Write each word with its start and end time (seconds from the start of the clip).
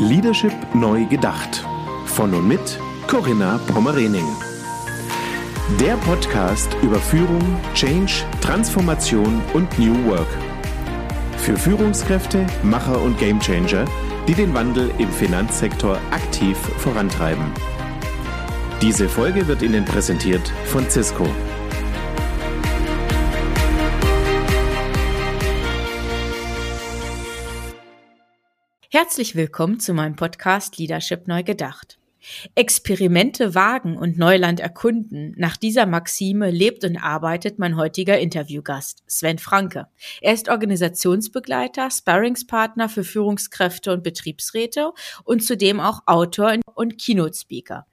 Leadership 0.00 0.54
neu 0.72 1.04
gedacht. 1.04 1.62
Von 2.06 2.32
und 2.32 2.48
mit 2.48 2.80
Corinna 3.06 3.60
Pommerening. 3.66 4.24
Der 5.78 5.94
Podcast 5.98 6.74
über 6.82 6.98
Führung, 6.98 7.58
Change, 7.74 8.24
Transformation 8.40 9.42
und 9.52 9.78
New 9.78 9.94
Work. 10.06 10.26
Für 11.36 11.54
Führungskräfte, 11.54 12.46
Macher 12.62 12.98
und 12.98 13.18
Gamechanger, 13.18 13.84
die 14.26 14.32
den 14.32 14.54
Wandel 14.54 14.90
im 14.96 15.10
Finanzsektor 15.10 15.98
aktiv 16.10 16.56
vorantreiben. 16.78 17.44
Diese 18.80 19.06
Folge 19.06 19.46
wird 19.48 19.60
Ihnen 19.60 19.84
präsentiert 19.84 20.50
von 20.64 20.88
Cisco. 20.88 21.28
Herzlich 28.92 29.36
willkommen 29.36 29.78
zu 29.78 29.94
meinem 29.94 30.16
Podcast 30.16 30.76
Leadership 30.76 31.28
neu 31.28 31.44
gedacht. 31.44 32.00
Experimente 32.56 33.54
wagen 33.54 33.96
und 33.96 34.18
Neuland 34.18 34.58
erkunden. 34.58 35.32
Nach 35.36 35.56
dieser 35.56 35.86
Maxime 35.86 36.50
lebt 36.50 36.82
und 36.82 36.96
arbeitet 36.96 37.60
mein 37.60 37.76
heutiger 37.76 38.18
Interviewgast, 38.18 39.04
Sven 39.06 39.38
Franke. 39.38 39.86
Er 40.20 40.32
ist 40.32 40.48
Organisationsbegleiter, 40.48 41.88
Sparringspartner 41.88 42.88
für 42.88 43.04
Führungskräfte 43.04 43.92
und 43.92 44.02
Betriebsräte 44.02 44.90
und 45.22 45.44
zudem 45.44 45.78
auch 45.78 46.00
Autor 46.06 46.56
und 46.74 47.00
Keynote-Speaker. 47.00 47.86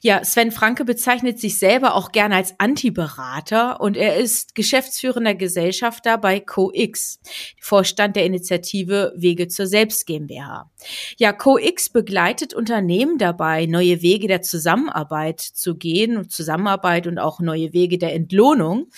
Ja, 0.00 0.24
Sven 0.24 0.50
Franke 0.50 0.84
bezeichnet 0.84 1.38
sich 1.38 1.58
selber 1.58 1.94
auch 1.94 2.10
gerne 2.10 2.34
als 2.34 2.54
Anti-Berater 2.58 3.80
und 3.80 3.96
er 3.96 4.16
ist 4.16 4.56
geschäftsführender 4.56 5.34
Gesellschafter 5.34 6.18
bei 6.18 6.40
CoX, 6.40 7.20
Vorstand 7.60 8.16
der 8.16 8.26
Initiative 8.26 9.12
Wege 9.16 9.46
zur 9.46 9.66
Selbst 9.66 10.06
GmbH. 10.06 10.70
Ja, 11.16 11.32
CoX 11.32 11.90
begleitet 11.90 12.54
Unternehmen 12.54 13.18
dabei, 13.18 13.66
neue 13.66 14.02
Wege 14.02 14.26
der 14.26 14.42
Zusammenarbeit 14.42 15.40
zu 15.40 15.76
gehen, 15.76 16.28
Zusammenarbeit 16.28 17.06
und 17.06 17.20
auch 17.20 17.38
neue 17.38 17.72
Wege 17.72 17.98
der 17.98 18.14
Entlohnung. 18.14 18.88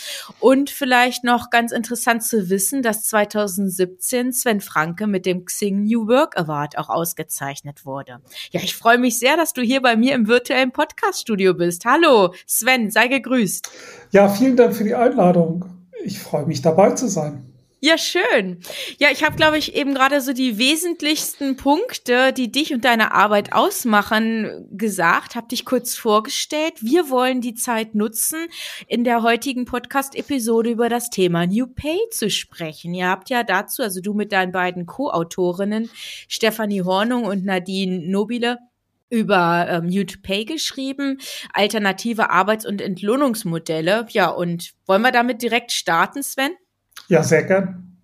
Und 0.40 0.70
vielleicht 0.70 1.24
noch 1.24 1.50
ganz 1.50 1.72
interessant 1.72 2.22
zu 2.22 2.48
wissen, 2.48 2.82
dass 2.82 3.04
2017 3.04 4.32
Sven 4.32 4.62
Franke 4.62 5.06
mit 5.06 5.26
dem 5.26 5.44
Xing 5.44 5.84
New 5.84 6.08
Work 6.08 6.38
Award 6.38 6.78
auch 6.78 6.88
ausgezeichnet 6.88 7.84
wurde. 7.84 8.22
Ja, 8.50 8.60
ich 8.62 8.74
freue 8.74 8.98
mich 8.98 9.18
sehr, 9.18 9.36
dass 9.36 9.52
du 9.52 9.60
hier 9.60 9.82
bei 9.82 9.96
mir 9.96 10.14
im 10.14 10.26
virtuellen 10.26 10.53
virtuellen 10.54 10.70
Podcast-Studio 10.70 11.54
bist. 11.54 11.84
Hallo, 11.84 12.32
Sven, 12.46 12.88
sei 12.90 13.08
gegrüßt. 13.08 13.68
Ja, 14.12 14.28
vielen 14.28 14.56
Dank 14.56 14.74
für 14.76 14.84
die 14.84 14.94
Einladung. 14.94 15.64
Ich 16.04 16.20
freue 16.20 16.46
mich 16.46 16.62
dabei 16.62 16.92
zu 16.92 17.08
sein. 17.08 17.50
Ja, 17.80 17.98
schön. 17.98 18.60
Ja, 18.98 19.08
ich 19.10 19.24
habe, 19.24 19.36
glaube 19.36 19.58
ich, 19.58 19.74
eben 19.74 19.94
gerade 19.94 20.20
so 20.20 20.32
die 20.32 20.56
wesentlichsten 20.56 21.56
Punkte, 21.56 22.32
die 22.32 22.50
dich 22.50 22.72
und 22.72 22.84
deine 22.84 23.12
Arbeit 23.12 23.52
ausmachen, 23.52 24.68
gesagt, 24.70 25.34
habe 25.34 25.48
dich 25.48 25.64
kurz 25.66 25.96
vorgestellt. 25.96 26.74
Wir 26.80 27.10
wollen 27.10 27.40
die 27.40 27.54
Zeit 27.54 27.94
nutzen, 27.94 28.46
in 28.86 29.02
der 29.02 29.22
heutigen 29.22 29.64
Podcast-Episode 29.64 30.70
über 30.70 30.88
das 30.88 31.10
Thema 31.10 31.46
New 31.46 31.66
Pay 31.66 31.98
zu 32.10 32.30
sprechen. 32.30 32.94
Ihr 32.94 33.08
habt 33.08 33.28
ja 33.28 33.42
dazu, 33.42 33.82
also 33.82 34.00
du 34.00 34.14
mit 34.14 34.30
deinen 34.32 34.52
beiden 34.52 34.86
Co-Autorinnen, 34.86 35.90
Stefanie 36.28 36.82
Hornung 36.82 37.24
und 37.24 37.44
Nadine 37.44 38.08
Nobile, 38.08 38.60
über 39.10 39.66
ähm, 39.68 39.86
New 39.86 40.04
to 40.04 40.18
Pay 40.22 40.44
geschrieben, 40.44 41.18
alternative 41.52 42.30
Arbeits- 42.30 42.66
und 42.66 42.80
Entlohnungsmodelle. 42.80 44.06
Ja, 44.10 44.28
und 44.28 44.72
wollen 44.86 45.02
wir 45.02 45.12
damit 45.12 45.42
direkt 45.42 45.72
starten, 45.72 46.22
Sven? 46.22 46.52
Ja, 47.08 47.22
sehr 47.22 47.44
gern. 47.44 47.98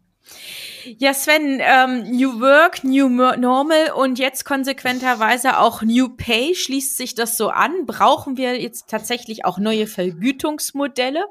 Ja, 0.98 1.12
Sven, 1.12 1.60
ähm, 1.60 2.10
New 2.10 2.40
Work, 2.40 2.84
New 2.84 3.08
Normal 3.08 3.92
und 3.94 4.18
jetzt 4.18 4.44
konsequenterweise 4.44 5.58
auch 5.58 5.82
New 5.82 6.08
Pay. 6.08 6.54
Schließt 6.54 6.96
sich 6.96 7.14
das 7.14 7.36
so 7.36 7.50
an? 7.50 7.86
Brauchen 7.86 8.36
wir 8.36 8.60
jetzt 8.60 8.88
tatsächlich 8.88 9.44
auch 9.44 9.58
neue 9.58 9.86
Vergütungsmodelle? 9.86 11.24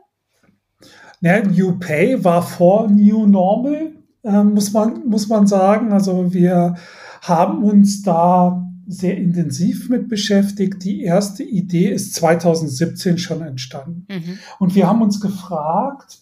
Ja, 1.21 1.41
New 1.41 1.79
Pay 1.79 2.23
war 2.23 2.43
vor 2.43 2.87
New 2.87 3.25
Normal, 3.25 3.93
äh, 4.23 4.43
muss, 4.43 4.71
man, 4.71 5.07
muss 5.07 5.27
man 5.27 5.47
sagen. 5.47 5.91
Also 5.91 6.33
wir 6.33 6.75
haben 7.21 7.63
uns 7.63 8.03
da 8.03 8.68
sehr 8.89 9.17
intensiv 9.17 9.87
mit 9.87 10.09
beschäftigt. 10.09 10.83
Die 10.83 11.03
erste 11.03 11.43
Idee 11.43 11.91
ist 11.91 12.15
2017 12.15 13.19
schon 13.19 13.43
entstanden. 13.43 14.07
Mhm. 14.09 14.39
Und 14.57 14.73
wir 14.73 14.87
haben 14.87 15.03
uns 15.03 15.21
gefragt, 15.21 16.19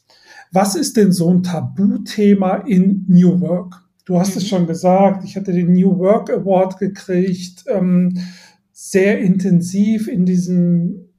was 0.52 0.76
ist 0.76 0.98
denn 0.98 1.14
so 1.14 1.34
ein 1.34 1.44
Tabuthema 1.44 2.56
in 2.56 3.06
New 3.08 3.40
Work? 3.40 3.84
Du 4.06 4.20
hast 4.20 4.36
mhm. 4.36 4.38
es 4.38 4.48
schon 4.48 4.68
gesagt, 4.68 5.24
ich 5.24 5.38
hatte 5.38 5.54
den 5.54 5.72
New 5.74 5.98
Work 5.98 6.30
Award 6.30 6.78
gekriegt, 6.78 7.64
ähm, 7.68 8.18
sehr 8.74 9.20
intensiv 9.20 10.08
in 10.08 10.26
diesem 10.26 11.10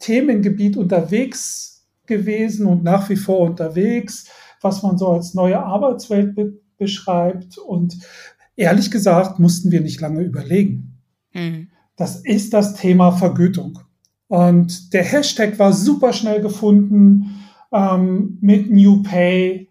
Themengebiet 0.00 0.76
unterwegs 0.76 1.86
gewesen 2.06 2.66
und 2.66 2.82
nach 2.84 3.08
wie 3.08 3.16
vor 3.16 3.40
unterwegs, 3.40 4.26
was 4.60 4.82
man 4.82 4.98
so 4.98 5.08
als 5.08 5.34
neue 5.34 5.60
Arbeitswelt 5.60 6.34
be 6.34 6.60
beschreibt. 6.78 7.56
Und 7.56 7.96
ehrlich 8.54 8.90
gesagt 8.90 9.38
mussten 9.38 9.72
wir 9.72 9.80
nicht 9.80 9.98
lange 10.02 10.20
überlegen. 10.20 10.85
Mhm. 11.36 11.68
Das 11.96 12.16
ist 12.16 12.52
das 12.52 12.74
Thema 12.74 13.12
Vergütung. 13.12 13.78
Und 14.28 14.92
der 14.92 15.04
Hashtag 15.04 15.58
war 15.58 15.72
super 15.72 16.12
schnell 16.12 16.40
gefunden 16.40 17.44
ähm, 17.72 18.38
mit 18.40 18.70
New 18.70 19.02
Pay. 19.02 19.68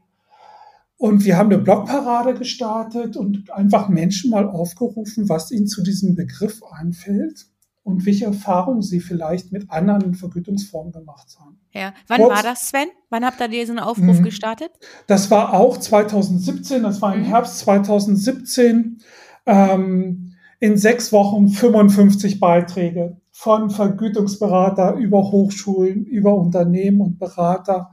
Und 0.98 1.26
wir 1.26 1.38
haben 1.38 1.52
eine 1.52 1.62
Blogparade 1.62 2.36
gestartet 2.36 3.18
und 3.18 3.52
einfach 3.52 3.90
Menschen 3.90 4.32
mal 4.32 4.48
aufgerufen, 4.48 5.28
was 5.28 5.52
ihnen 5.52 5.68
zu 5.68 5.84
diesem 5.84 6.16
Begriff 6.16 6.62
einfällt 6.72 7.48
und 7.84 8.06
welche 8.06 8.26
Erfahrungen 8.26 8.82
sie 8.82 9.02
vielleicht 9.02 9.52
mit 9.52 9.70
anderen 9.70 10.16
Vergütungsformen 10.16 10.94
gemacht 10.94 11.38
haben. 11.40 11.60
Ja, 11.72 11.94
wann 12.08 12.22
Kurz, 12.22 12.36
war 12.36 12.44
das, 12.44 12.70
Sven? 12.70 12.88
Wann 13.10 13.26
habt 13.26 13.40
ihr 13.42 13.50
diesen 13.50 13.78
Aufruf 13.78 14.20
mhm. 14.20 14.24
gestartet? 14.24 14.72
Das 15.06 15.30
war 15.30 15.54
auch 15.54 15.78
2017, 15.78 16.82
das 16.82 17.02
war 17.02 17.14
im 17.14 17.22
mhm. 17.22 17.26
Herbst 17.26 17.60
2017. 17.60 19.02
Ähm, 19.46 20.25
in 20.66 20.78
sechs 20.78 21.12
Wochen 21.12 21.50
55 21.50 22.40
Beiträge 22.40 23.22
von 23.30 23.70
Vergütungsberater 23.70 24.96
über 24.96 25.32
Hochschulen, 25.32 26.06
über 26.06 26.34
Unternehmen 26.34 27.02
und 27.02 27.20
Berater. 27.20 27.92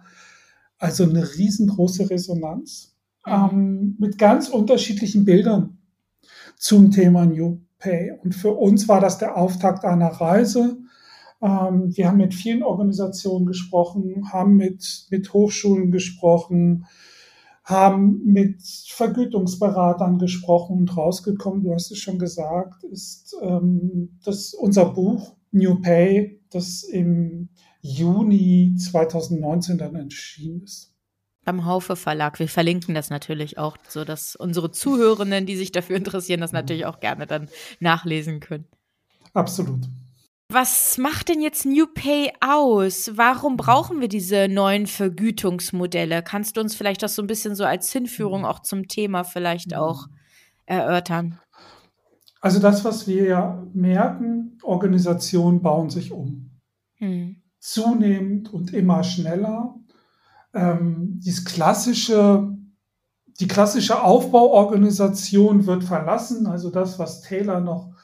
Also 0.78 1.04
eine 1.04 1.34
riesengroße 1.36 2.08
Resonanz 2.08 2.96
ähm, 3.26 3.96
mit 3.98 4.16
ganz 4.16 4.48
unterschiedlichen 4.48 5.26
Bildern 5.26 5.80
zum 6.56 6.90
Thema 6.90 7.26
New 7.26 7.60
Pay. 7.78 8.12
Und 8.22 8.34
für 8.34 8.52
uns 8.52 8.88
war 8.88 9.00
das 9.02 9.18
der 9.18 9.36
Auftakt 9.36 9.84
einer 9.84 10.08
Reise. 10.08 10.78
Ähm, 11.42 11.94
wir 11.94 12.08
haben 12.08 12.16
mit 12.16 12.32
vielen 12.32 12.62
Organisationen 12.62 13.44
gesprochen, 13.44 14.32
haben 14.32 14.56
mit, 14.56 15.08
mit 15.10 15.30
Hochschulen 15.34 15.92
gesprochen, 15.92 16.86
haben 17.64 18.22
mit 18.24 18.62
Vergütungsberatern 18.88 20.18
gesprochen 20.18 20.78
und 20.78 20.96
rausgekommen, 20.96 21.62
du 21.62 21.72
hast 21.72 21.90
es 21.92 21.98
schon 21.98 22.18
gesagt, 22.18 22.82
ist 22.84 23.36
ähm, 23.40 24.18
das 24.24 24.52
unser 24.54 24.86
Buch 24.86 25.36
New 25.52 25.80
Pay, 25.80 26.40
das 26.50 26.82
im 26.82 27.48
Juni 27.80 28.74
2019 28.76 29.78
dann 29.78 29.94
erschienen 29.94 30.62
ist. 30.62 30.92
Beim 31.44 31.64
Haufe 31.64 31.96
Verlag. 31.96 32.38
Wir 32.38 32.48
verlinken 32.48 32.94
das 32.94 33.10
natürlich 33.10 33.58
auch, 33.58 33.76
so 33.88 34.04
dass 34.04 34.36
unsere 34.36 34.70
Zuhörenden, 34.70 35.44
die 35.44 35.56
sich 35.56 35.72
dafür 35.72 35.96
interessieren, 35.96 36.40
das 36.40 36.52
natürlich 36.52 36.86
auch 36.86 37.00
gerne 37.00 37.26
dann 37.26 37.48
nachlesen 37.80 38.38
können. 38.38 38.66
Absolut. 39.34 39.88
Was 40.54 40.98
macht 40.98 41.30
denn 41.30 41.40
jetzt 41.40 41.64
New 41.64 41.86
Pay 41.86 42.30
aus? 42.40 43.12
Warum 43.14 43.56
brauchen 43.56 44.02
wir 44.02 44.08
diese 44.08 44.48
neuen 44.48 44.86
Vergütungsmodelle? 44.86 46.22
Kannst 46.22 46.58
du 46.58 46.60
uns 46.60 46.74
vielleicht 46.74 47.02
das 47.02 47.14
so 47.14 47.22
ein 47.22 47.26
bisschen 47.26 47.54
so 47.54 47.64
als 47.64 47.90
Hinführung 47.90 48.44
auch 48.44 48.60
zum 48.60 48.86
Thema 48.86 49.24
vielleicht 49.24 49.74
auch 49.74 50.08
erörtern? 50.66 51.38
Also 52.43 52.58
das, 52.58 52.84
was 52.84 53.08
wir 53.08 53.25
ja 53.25 53.66
merken, 53.72 54.58
Organisationen 54.62 55.62
bauen 55.62 55.88
sich 55.88 56.12
um. 56.12 56.50
Hm. 56.96 57.37
Zunehmend 57.58 58.52
und 58.52 58.75
immer 58.75 59.04
schneller. 59.04 59.76
Ähm, 60.52 61.19
dieses 61.25 61.46
klassische, 61.46 62.54
die 63.40 63.49
klassische 63.49 64.02
Aufbauorganisation 64.02 65.64
wird 65.64 65.82
verlassen, 65.82 66.46
also 66.46 66.69
das, 66.69 66.99
was 66.99 67.22
Taylor 67.22 67.60
noch 67.60 67.94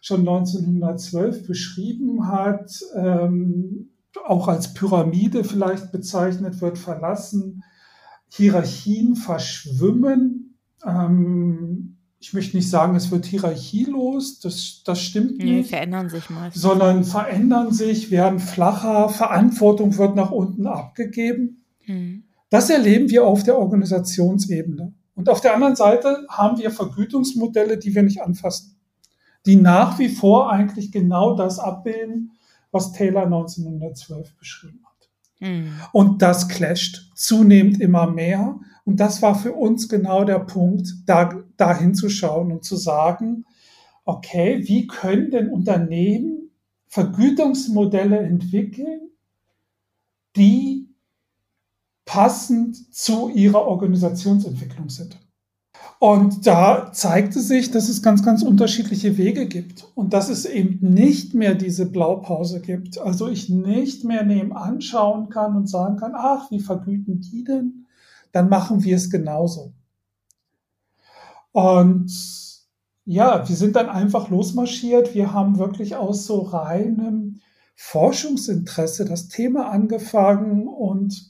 schon 0.00 0.20
1912 0.20 1.46
beschrieben 1.46 2.26
hat, 2.28 2.70
ähm, 2.96 3.90
auch 4.24 4.48
als 4.48 4.74
Pyramide 4.74 5.44
vielleicht 5.44 5.92
bezeichnet 5.92 6.60
wird, 6.60 6.78
verlassen. 6.78 7.62
Hierarchien 8.28 9.16
verschwimmen. 9.16 10.58
Ähm, 10.84 11.96
ich 12.18 12.34
möchte 12.34 12.56
nicht 12.56 12.68
sagen, 12.68 12.96
es 12.96 13.10
wird 13.10 13.24
hierarchielos, 13.24 14.40
das, 14.40 14.82
das 14.84 15.00
stimmt 15.00 15.38
nicht. 15.38 15.44
Nee, 15.44 15.64
verändern 15.64 16.10
sich 16.10 16.28
mal. 16.28 16.50
Sondern 16.52 17.04
verändern 17.04 17.72
sich, 17.72 18.10
werden 18.10 18.40
flacher, 18.40 19.08
Verantwortung 19.08 19.96
wird 19.96 20.16
nach 20.16 20.30
unten 20.30 20.66
abgegeben. 20.66 21.64
Hm. 21.84 22.24
Das 22.50 22.68
erleben 22.68 23.08
wir 23.10 23.26
auf 23.26 23.42
der 23.42 23.58
Organisationsebene. 23.58 24.92
Und 25.14 25.28
auf 25.28 25.40
der 25.40 25.54
anderen 25.54 25.76
Seite 25.76 26.26
haben 26.28 26.58
wir 26.58 26.70
Vergütungsmodelle, 26.70 27.78
die 27.78 27.94
wir 27.94 28.02
nicht 28.02 28.20
anfassen. 28.20 28.76
Die 29.46 29.56
nach 29.56 29.98
wie 29.98 30.08
vor 30.08 30.50
eigentlich 30.50 30.92
genau 30.92 31.34
das 31.34 31.58
abbilden, 31.58 32.32
was 32.70 32.92
Taylor 32.92 33.24
1912 33.24 34.36
beschrieben 34.36 34.80
hat. 34.84 35.08
Mhm. 35.40 35.72
Und 35.92 36.22
das 36.22 36.48
clasht 36.48 37.10
zunehmend 37.14 37.80
immer 37.80 38.10
mehr. 38.10 38.60
Und 38.84 39.00
das 39.00 39.22
war 39.22 39.34
für 39.34 39.52
uns 39.52 39.88
genau 39.88 40.24
der 40.24 40.40
Punkt, 40.40 40.88
da, 41.06 41.42
da 41.56 41.76
hinzuschauen 41.76 42.52
und 42.52 42.64
zu 42.64 42.76
sagen, 42.76 43.44
okay, 44.04 44.62
wie 44.66 44.86
können 44.86 45.30
denn 45.30 45.48
Unternehmen 45.48 46.50
Vergütungsmodelle 46.88 48.18
entwickeln, 48.18 49.10
die 50.36 50.88
passend 52.04 52.92
zu 52.92 53.28
ihrer 53.28 53.64
Organisationsentwicklung 53.64 54.88
sind. 54.88 55.16
Und 56.00 56.46
da 56.46 56.92
zeigte 56.94 57.40
sich, 57.40 57.72
dass 57.72 57.90
es 57.90 58.02
ganz, 58.02 58.24
ganz 58.24 58.42
unterschiedliche 58.42 59.18
Wege 59.18 59.46
gibt 59.46 59.86
und 59.94 60.14
dass 60.14 60.30
es 60.30 60.46
eben 60.46 60.78
nicht 60.80 61.34
mehr 61.34 61.54
diese 61.54 61.84
Blaupause 61.84 62.62
gibt. 62.62 62.98
Also 62.98 63.28
ich 63.28 63.50
nicht 63.50 64.02
mehr 64.02 64.24
neben 64.24 64.56
anschauen 64.56 65.28
kann 65.28 65.54
und 65.54 65.68
sagen 65.68 65.98
kann, 65.98 66.12
ach, 66.14 66.50
wie 66.50 66.60
vergüten 66.60 67.20
die 67.20 67.44
denn? 67.44 67.84
Dann 68.32 68.48
machen 68.48 68.82
wir 68.82 68.96
es 68.96 69.10
genauso. 69.10 69.74
Und 71.52 72.10
ja, 73.04 73.46
wir 73.46 73.56
sind 73.56 73.76
dann 73.76 73.90
einfach 73.90 74.30
losmarschiert. 74.30 75.14
Wir 75.14 75.34
haben 75.34 75.58
wirklich 75.58 75.96
aus 75.96 76.24
so 76.24 76.40
reinem 76.40 77.40
Forschungsinteresse 77.74 79.04
das 79.04 79.28
Thema 79.28 79.68
angefangen 79.68 80.66
und 80.66 81.29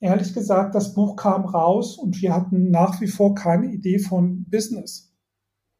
ehrlich 0.00 0.34
gesagt, 0.34 0.74
das 0.74 0.94
Buch 0.94 1.16
kam 1.16 1.44
raus 1.44 1.96
und 1.96 2.20
wir 2.20 2.34
hatten 2.34 2.70
nach 2.70 3.00
wie 3.00 3.08
vor 3.08 3.34
keine 3.34 3.66
Idee 3.66 3.98
von 3.98 4.44
Business. 4.48 5.14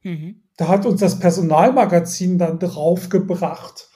Mhm. 0.03 0.43
Da 0.57 0.69
hat 0.69 0.87
uns 0.87 1.01
das 1.01 1.19
Personalmagazin 1.19 2.39
dann 2.39 2.59
draufgebracht, 2.59 3.89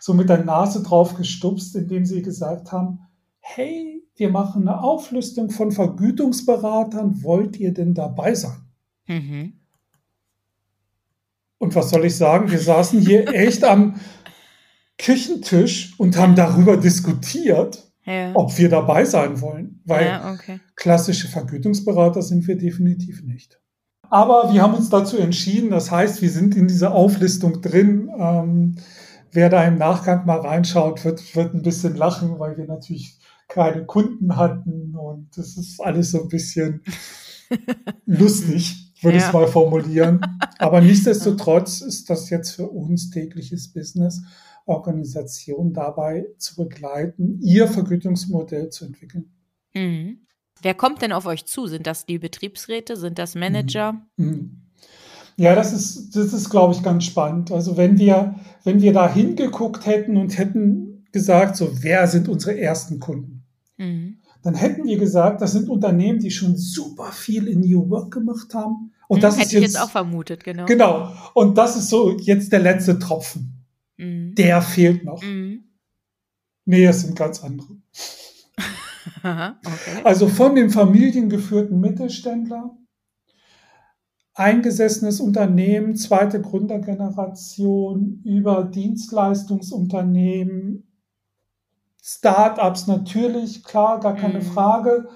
so 0.00 0.14
mit 0.14 0.28
der 0.28 0.44
Nase 0.44 0.82
drauf 0.82 1.14
gestupst, 1.14 1.76
indem 1.76 2.06
sie 2.06 2.22
gesagt 2.22 2.72
haben, 2.72 3.00
hey, 3.40 4.02
wir 4.16 4.30
machen 4.30 4.66
eine 4.66 4.82
Auflistung 4.82 5.50
von 5.50 5.72
Vergütungsberatern, 5.72 7.22
wollt 7.22 7.58
ihr 7.58 7.74
denn 7.74 7.92
dabei 7.94 8.34
sein? 8.34 8.62
Mhm. 9.06 9.60
Und 11.58 11.74
was 11.74 11.90
soll 11.90 12.04
ich 12.04 12.16
sagen? 12.16 12.50
Wir 12.50 12.58
saßen 12.58 13.00
hier 13.00 13.28
echt 13.34 13.64
am 13.64 14.00
Küchentisch 14.98 15.98
und 15.98 16.16
haben 16.16 16.34
darüber 16.34 16.76
diskutiert 16.76 17.86
ja. 18.06 18.30
ob 18.34 18.56
wir 18.56 18.68
dabei 18.68 19.04
sein 19.04 19.40
wollen, 19.40 19.80
weil 19.84 20.06
ja, 20.06 20.32
okay. 20.32 20.60
klassische 20.76 21.28
Vergütungsberater 21.28 22.22
sind 22.22 22.46
wir 22.46 22.56
definitiv 22.56 23.22
nicht. 23.22 23.60
Aber 24.08 24.52
wir 24.52 24.62
haben 24.62 24.74
uns 24.74 24.88
dazu 24.88 25.18
entschieden, 25.18 25.70
das 25.70 25.90
heißt, 25.90 26.22
wir 26.22 26.30
sind 26.30 26.54
in 26.54 26.68
dieser 26.68 26.92
Auflistung 26.92 27.60
drin. 27.60 28.08
Ähm, 28.16 28.76
wer 29.32 29.50
da 29.50 29.64
im 29.64 29.78
Nachgang 29.78 30.24
mal 30.26 30.38
reinschaut, 30.38 31.04
wird, 31.04 31.34
wird 31.34 31.54
ein 31.54 31.62
bisschen 31.62 31.96
lachen, 31.96 32.38
weil 32.38 32.56
wir 32.56 32.66
natürlich 32.66 33.18
keine 33.48 33.84
Kunden 33.84 34.36
hatten 34.36 34.94
und 34.96 35.36
das 35.36 35.56
ist 35.56 35.80
alles 35.80 36.12
so 36.12 36.22
ein 36.22 36.28
bisschen 36.28 36.82
lustig, 38.06 38.92
würde 39.02 39.18
ja. 39.18 39.26
ich 39.26 39.32
mal 39.32 39.46
formulieren. 39.48 40.20
Aber 40.58 40.80
nichtsdestotrotz 40.80 41.80
ist 41.80 42.08
das 42.08 42.30
jetzt 42.30 42.52
für 42.52 42.68
uns 42.68 43.10
tägliches 43.10 43.72
Business 43.72 44.22
Organisation 44.66 45.72
dabei 45.72 46.26
zu 46.38 46.56
begleiten, 46.56 47.38
ihr 47.40 47.68
Vergütungsmodell 47.68 48.68
zu 48.70 48.84
entwickeln. 48.84 49.32
Mhm. 49.74 50.26
Wer 50.62 50.74
kommt 50.74 51.02
denn 51.02 51.12
auf 51.12 51.26
euch 51.26 51.46
zu? 51.46 51.66
Sind 51.66 51.86
das 51.86 52.06
die 52.06 52.18
Betriebsräte? 52.18 52.96
Sind 52.96 53.18
das 53.18 53.34
Manager? 53.34 53.94
Mhm. 54.16 54.26
mhm. 54.26 54.62
Ja, 55.38 55.54
das 55.54 55.74
ist, 55.74 56.16
das 56.16 56.32
ist, 56.32 56.48
glaube 56.48 56.72
ich, 56.72 56.82
ganz 56.82 57.04
spannend. 57.04 57.52
Also 57.52 57.76
wenn 57.76 57.98
wir, 57.98 58.36
wenn 58.64 58.80
wir 58.80 58.94
da 58.94 59.12
hingeguckt 59.12 59.84
hätten 59.84 60.16
und 60.16 60.38
hätten 60.38 61.06
gesagt, 61.12 61.56
so, 61.56 61.70
wer 61.82 62.06
sind 62.06 62.28
unsere 62.28 62.58
ersten 62.58 63.00
Kunden? 63.00 63.44
Mhm. 63.76 64.16
Dann 64.42 64.54
hätten 64.54 64.84
wir 64.84 64.96
gesagt, 64.96 65.42
das 65.42 65.52
sind 65.52 65.68
Unternehmen, 65.68 66.20
die 66.20 66.30
schon 66.30 66.56
super 66.56 67.12
viel 67.12 67.48
in 67.48 67.60
New 67.60 67.90
Work 67.90 68.14
gemacht 68.14 68.54
haben. 68.54 68.92
Und 69.08 69.18
mhm, 69.18 69.22
das 69.22 69.34
Hätte 69.34 69.46
ist 69.46 69.52
jetzt, 69.52 69.60
ich 69.60 69.66
jetzt 69.74 69.82
auch 69.82 69.90
vermutet, 69.90 70.42
genau. 70.42 70.64
Genau. 70.64 71.12
Und 71.34 71.58
das 71.58 71.76
ist 71.76 71.90
so 71.90 72.16
jetzt 72.16 72.50
der 72.50 72.60
letzte 72.60 72.98
Tropfen. 72.98 73.55
Mhm. 73.96 74.34
Der 74.34 74.60
fehlt 74.62 75.04
noch. 75.04 75.22
Mhm. 75.22 75.62
Nee, 76.64 76.84
es 76.84 77.02
sind 77.02 77.16
ganz 77.16 77.44
andere. 77.44 77.76
okay. 79.22 80.02
Also 80.04 80.28
von 80.28 80.54
dem 80.54 80.70
familiengeführten 80.70 81.80
Mittelständler, 81.80 82.76
eingesessenes 84.34 85.20
Unternehmen, 85.20 85.96
zweite 85.96 86.42
Gründergeneration, 86.42 88.20
über 88.24 88.64
Dienstleistungsunternehmen, 88.64 90.82
Startups 92.02 92.86
natürlich, 92.86 93.64
klar, 93.64 93.98
gar 93.98 94.14
keine 94.14 94.40
mhm. 94.40 94.44
Frage, 94.44 95.08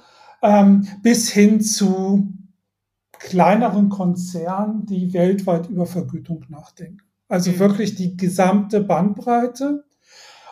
ähm, 0.42 0.88
bis 1.02 1.30
hin 1.30 1.60
zu 1.60 2.32
kleineren 3.12 3.90
Konzernen, 3.90 4.86
die 4.86 5.12
weltweit 5.12 5.68
über 5.68 5.84
Vergütung 5.86 6.46
nachdenken. 6.48 7.09
Also 7.30 7.52
mhm. 7.52 7.58
wirklich 7.60 7.94
die 7.94 8.16
gesamte 8.16 8.82
Bandbreite. 8.82 9.84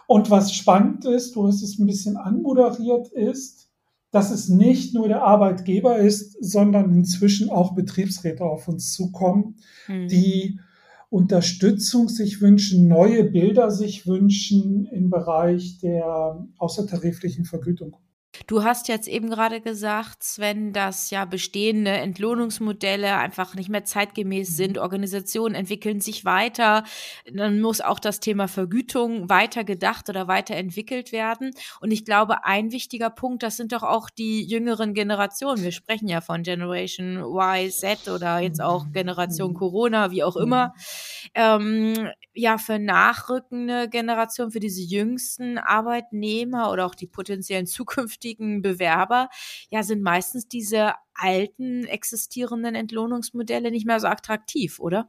Und 0.06 0.30
was 0.30 0.54
spannend 0.54 1.04
ist, 1.04 1.36
du 1.36 1.46
hast 1.46 1.62
es 1.62 1.78
ein 1.78 1.86
bisschen 1.86 2.16
anmoderiert, 2.16 3.08
ist, 3.08 3.68
dass 4.10 4.30
es 4.30 4.48
nicht 4.48 4.94
nur 4.94 5.08
der 5.08 5.22
Arbeitgeber 5.22 5.98
ist, 5.98 6.36
sondern 6.40 6.90
inzwischen 6.92 7.50
auch 7.50 7.74
Betriebsräte 7.74 8.44
auf 8.44 8.68
uns 8.68 8.94
zukommen, 8.94 9.56
mhm. 9.86 10.08
die 10.08 10.60
Unterstützung 11.10 12.08
sich 12.08 12.40
wünschen, 12.40 12.86
neue 12.86 13.24
Bilder 13.24 13.70
sich 13.70 14.06
wünschen 14.06 14.86
im 14.86 15.10
Bereich 15.10 15.78
der 15.78 16.46
außertariflichen 16.58 17.44
Vergütung. 17.44 17.96
Du 18.48 18.64
hast 18.64 18.88
jetzt 18.88 19.08
eben 19.08 19.28
gerade 19.28 19.60
gesagt, 19.60 20.22
Sven, 20.22 20.72
dass 20.72 21.10
ja 21.10 21.26
bestehende 21.26 21.90
Entlohnungsmodelle 21.90 23.18
einfach 23.18 23.54
nicht 23.54 23.68
mehr 23.68 23.84
zeitgemäß 23.84 24.56
sind. 24.56 24.76
Mhm. 24.76 24.82
Organisationen 24.82 25.54
entwickeln 25.54 26.00
sich 26.00 26.24
weiter. 26.24 26.84
Dann 27.30 27.60
muss 27.60 27.82
auch 27.82 27.98
das 27.98 28.20
Thema 28.20 28.48
Vergütung 28.48 29.28
weiter 29.28 29.64
gedacht 29.64 30.08
oder 30.08 30.28
weiterentwickelt 30.28 31.12
werden. 31.12 31.50
Und 31.82 31.90
ich 31.90 32.06
glaube, 32.06 32.46
ein 32.46 32.72
wichtiger 32.72 33.10
Punkt, 33.10 33.42
das 33.42 33.58
sind 33.58 33.72
doch 33.72 33.82
auch 33.82 34.08
die 34.08 34.46
jüngeren 34.46 34.94
Generationen. 34.94 35.62
Wir 35.62 35.72
sprechen 35.72 36.08
ja 36.08 36.22
von 36.22 36.42
Generation 36.42 37.18
Y, 37.18 37.70
Z 37.70 38.08
oder 38.08 38.38
jetzt 38.38 38.62
auch 38.62 38.86
mhm. 38.86 38.92
Generation 38.92 39.52
Corona, 39.52 40.10
wie 40.10 40.24
auch 40.24 40.36
immer. 40.36 40.72
Ähm, 41.34 42.08
ja, 42.32 42.56
für 42.56 42.78
nachrückende 42.78 43.90
Generationen, 43.90 44.52
für 44.52 44.60
diese 44.60 44.80
jüngsten 44.80 45.58
Arbeitnehmer 45.58 46.72
oder 46.72 46.86
auch 46.86 46.94
die 46.94 47.08
potenziellen 47.08 47.66
zukünftigen 47.66 48.37
zukünftigen 48.38 48.62
Bewerber, 48.62 49.28
ja, 49.70 49.82
sind 49.82 50.02
meistens 50.02 50.48
diese 50.48 50.92
alten 51.14 51.84
existierenden 51.84 52.74
Entlohnungsmodelle 52.74 53.70
nicht 53.70 53.86
mehr 53.86 54.00
so 54.00 54.06
attraktiv, 54.06 54.78
oder? 54.78 55.08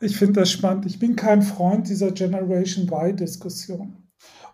Ich 0.00 0.16
finde 0.16 0.40
das 0.40 0.50
spannend. 0.50 0.86
Ich 0.86 0.98
bin 0.98 1.16
kein 1.16 1.42
Freund 1.42 1.88
dieser 1.88 2.12
Generation 2.12 2.86
Y-Diskussion 2.86 4.02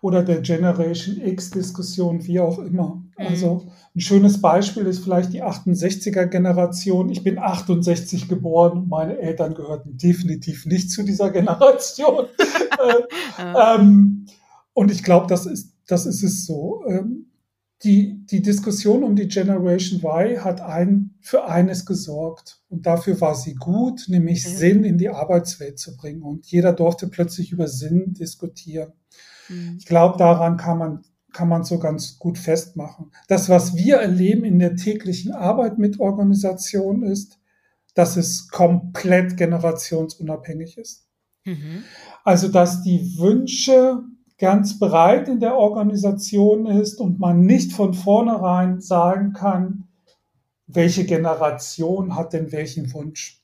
oder 0.01 0.23
der 0.23 0.41
Generation 0.41 1.21
X-Diskussion, 1.21 2.25
wie 2.25 2.39
auch 2.39 2.59
immer. 2.59 3.03
Mhm. 3.17 3.27
Also 3.27 3.67
ein 3.95 3.99
schönes 3.99 4.41
Beispiel 4.41 4.85
ist 4.85 5.03
vielleicht 5.03 5.33
die 5.33 5.43
68er-Generation. 5.43 7.09
Ich 7.09 7.23
bin 7.23 7.37
68 7.39 8.27
geboren, 8.27 8.87
meine 8.89 9.17
Eltern 9.17 9.53
gehörten 9.53 9.97
definitiv 9.97 10.65
nicht 10.65 10.91
zu 10.91 11.03
dieser 11.03 11.29
Generation. 11.29 12.25
äh, 12.37 13.75
ähm, 13.75 14.25
und 14.73 14.91
ich 14.91 15.03
glaube, 15.03 15.27
das 15.27 15.45
ist 15.45 15.72
das 15.93 16.07
ist 16.07 16.23
es 16.23 16.45
so. 16.45 16.83
Ähm, 16.87 17.27
die, 17.83 18.25
die 18.25 18.41
Diskussion 18.41 19.03
um 19.03 19.15
die 19.15 19.27
Generation 19.27 20.01
Y 20.01 20.43
hat 20.43 20.61
ein, 20.61 21.15
für 21.21 21.47
eines 21.47 21.85
gesorgt. 21.85 22.61
Und 22.69 22.85
dafür 22.85 23.19
war 23.21 23.35
sie 23.35 23.53
gut, 23.55 24.05
nämlich 24.07 24.47
mhm. 24.47 24.55
Sinn 24.55 24.83
in 24.85 24.97
die 24.97 25.09
Arbeitswelt 25.09 25.77
zu 25.77 25.95
bringen. 25.95 26.23
Und 26.23 26.47
jeder 26.47 26.73
durfte 26.73 27.07
plötzlich 27.07 27.51
über 27.51 27.67
Sinn 27.67 28.13
diskutieren. 28.13 28.93
Mhm. 29.49 29.75
Ich 29.77 29.85
glaube, 29.85 30.17
daran 30.17 30.57
kann 30.57 30.77
man, 30.79 31.03
kann 31.31 31.49
man 31.49 31.63
so 31.63 31.77
ganz 31.77 32.17
gut 32.17 32.37
festmachen. 32.39 33.11
Das, 33.27 33.49
was 33.49 33.75
wir 33.75 33.97
erleben 33.97 34.45
in 34.45 34.59
der 34.59 34.75
täglichen 34.75 35.31
Arbeit 35.31 35.77
mit 35.77 35.99
Organisationen 35.99 37.03
ist, 37.03 37.37
dass 37.93 38.17
es 38.17 38.47
komplett 38.47 39.37
generationsunabhängig 39.37 40.77
ist. 40.79 41.05
Mhm. 41.45 41.83
Also, 42.23 42.47
dass 42.47 42.81
die 42.81 43.17
Wünsche 43.19 44.03
ganz 44.43 44.77
breit 44.77 45.29
in 45.29 45.39
der 45.39 45.55
Organisation 45.55 46.65
ist 46.65 46.99
und 46.99 47.17
man 47.17 47.45
nicht 47.45 47.71
von 47.71 47.93
vornherein 47.93 48.81
sagen 48.81 49.31
kann, 49.31 49.87
welche 50.67 51.05
Generation 51.05 52.17
hat 52.17 52.33
denn 52.33 52.51
welchen 52.51 52.91
Wunsch. 52.93 53.41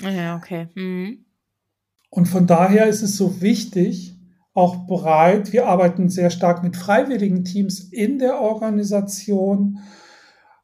Ja, 0.00 0.36
okay. 0.36 0.68
Mhm. 0.74 1.26
Und 2.08 2.28
von 2.28 2.46
daher 2.46 2.86
ist 2.86 3.02
es 3.02 3.18
so 3.18 3.42
wichtig, 3.42 4.16
auch 4.54 4.86
bereit, 4.86 5.52
wir 5.52 5.66
arbeiten 5.66 6.08
sehr 6.08 6.30
stark 6.30 6.62
mit 6.62 6.78
freiwilligen 6.78 7.44
Teams 7.44 7.80
in 7.80 8.18
der 8.18 8.40
Organisation 8.40 9.80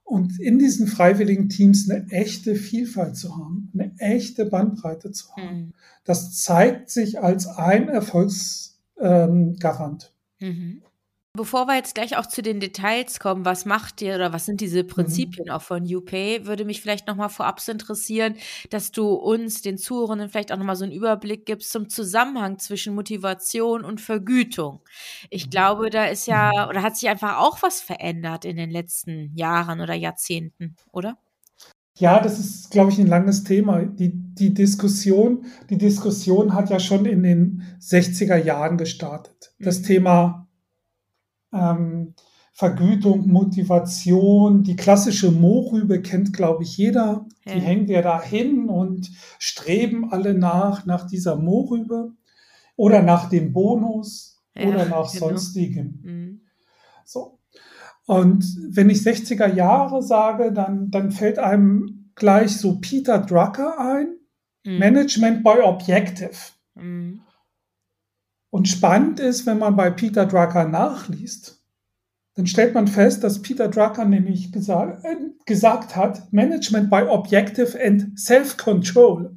und 0.02 0.40
in 0.40 0.58
diesen 0.58 0.86
freiwilligen 0.86 1.50
Teams 1.50 1.90
eine 1.90 2.06
echte 2.10 2.54
Vielfalt 2.54 3.16
zu 3.16 3.36
haben, 3.36 3.70
eine 3.74 3.92
echte 3.98 4.46
Bandbreite 4.46 5.12
zu 5.12 5.26
haben. 5.36 5.58
Mhm. 5.58 5.74
Das 6.04 6.42
zeigt 6.42 6.88
sich 6.88 7.20
als 7.20 7.46
ein 7.46 7.90
Erfolgsgarant. 7.90 8.67
Ähm, 9.00 9.56
mhm. 10.40 10.82
Bevor 11.34 11.66
wir 11.66 11.76
jetzt 11.76 11.94
gleich 11.94 12.16
auch 12.16 12.26
zu 12.26 12.42
den 12.42 12.58
Details 12.58 13.20
kommen, 13.20 13.44
was 13.44 13.64
macht 13.64 14.02
ihr 14.02 14.16
oder 14.16 14.32
was 14.32 14.46
sind 14.46 14.60
diese 14.60 14.82
mhm. 14.82 14.88
Prinzipien 14.88 15.46
mhm. 15.46 15.52
auch 15.52 15.62
von 15.62 15.84
UPay, 15.84 16.46
würde 16.46 16.64
mich 16.64 16.80
vielleicht 16.80 17.06
nochmal 17.06 17.28
vorab 17.28 17.60
interessieren, 17.68 18.34
dass 18.70 18.90
du 18.90 19.10
uns, 19.12 19.62
den 19.62 19.78
Zuhörenden, 19.78 20.30
vielleicht 20.30 20.50
auch 20.50 20.56
nochmal 20.56 20.74
so 20.74 20.84
einen 20.84 20.92
Überblick 20.92 21.46
gibst 21.46 21.70
zum 21.70 21.88
Zusammenhang 21.88 22.58
zwischen 22.58 22.94
Motivation 22.94 23.84
und 23.84 24.00
Vergütung. 24.00 24.80
Ich 25.30 25.46
mhm. 25.46 25.50
glaube, 25.50 25.90
da 25.90 26.06
ist 26.06 26.26
ja, 26.26 26.50
mhm. 26.52 26.70
oder 26.70 26.82
hat 26.82 26.96
sich 26.96 27.08
einfach 27.08 27.38
auch 27.38 27.62
was 27.62 27.80
verändert 27.80 28.44
in 28.44 28.56
den 28.56 28.70
letzten 28.70 29.32
Jahren 29.36 29.80
oder 29.80 29.94
Jahrzehnten, 29.94 30.74
oder? 30.90 31.18
Ja, 31.98 32.20
das 32.20 32.38
ist, 32.38 32.70
glaube 32.70 32.92
ich, 32.92 32.98
ein 32.98 33.08
langes 33.08 33.42
Thema. 33.42 33.82
Die, 33.82 34.12
die 34.14 34.54
Diskussion, 34.54 35.44
die 35.68 35.78
Diskussion 35.78 36.54
hat 36.54 36.70
ja 36.70 36.78
schon 36.78 37.06
in 37.06 37.22
den 37.22 37.62
60er 37.80 38.36
Jahren 38.36 38.78
gestartet. 38.78 39.52
Das 39.58 39.80
mhm. 39.80 39.84
Thema 39.84 40.48
ähm, 41.52 42.14
Vergütung, 42.52 43.28
Motivation, 43.28 44.62
die 44.62 44.76
klassische 44.76 45.32
Mohrrübe 45.32 46.00
kennt, 46.00 46.32
glaube 46.32 46.62
ich, 46.62 46.76
jeder. 46.76 47.26
Ja. 47.44 47.54
Die 47.54 47.60
hängen 47.60 47.88
wir 47.88 48.02
da 48.02 48.22
hin 48.22 48.68
und 48.68 49.10
streben 49.38 50.12
alle 50.12 50.34
nach, 50.34 50.86
nach 50.86 51.06
dieser 51.06 51.36
Mohrrübe 51.36 52.12
oder 52.76 53.02
nach 53.02 53.28
dem 53.28 53.52
Bonus 53.52 54.40
ja, 54.56 54.68
oder 54.68 54.84
nach 54.86 55.12
genau. 55.12 55.28
sonstigem. 55.28 56.00
Mhm. 56.02 56.40
So. 57.04 57.37
Und 58.08 58.56
wenn 58.70 58.88
ich 58.88 59.00
60er 59.00 59.52
Jahre 59.52 60.02
sage, 60.02 60.50
dann, 60.50 60.90
dann 60.90 61.10
fällt 61.10 61.38
einem 61.38 62.10
gleich 62.14 62.56
so 62.56 62.80
Peter 62.80 63.18
Drucker 63.18 63.78
ein, 63.78 64.16
mhm. 64.64 64.78
Management 64.78 65.44
by 65.44 65.60
Objective. 65.62 66.32
Mhm. 66.74 67.20
Und 68.48 68.66
spannend 68.66 69.20
ist, 69.20 69.44
wenn 69.44 69.58
man 69.58 69.76
bei 69.76 69.90
Peter 69.90 70.24
Drucker 70.24 70.66
nachliest, 70.66 71.62
dann 72.34 72.46
stellt 72.46 72.72
man 72.72 72.86
fest, 72.86 73.24
dass 73.24 73.42
Peter 73.42 73.68
Drucker 73.68 74.06
nämlich 74.06 74.52
gesagt, 74.52 75.04
äh, 75.04 75.16
gesagt 75.44 75.94
hat, 75.94 76.32
Management 76.32 76.88
by 76.88 77.02
Objective 77.02 77.78
and 77.78 78.18
Self-Control. 78.18 79.36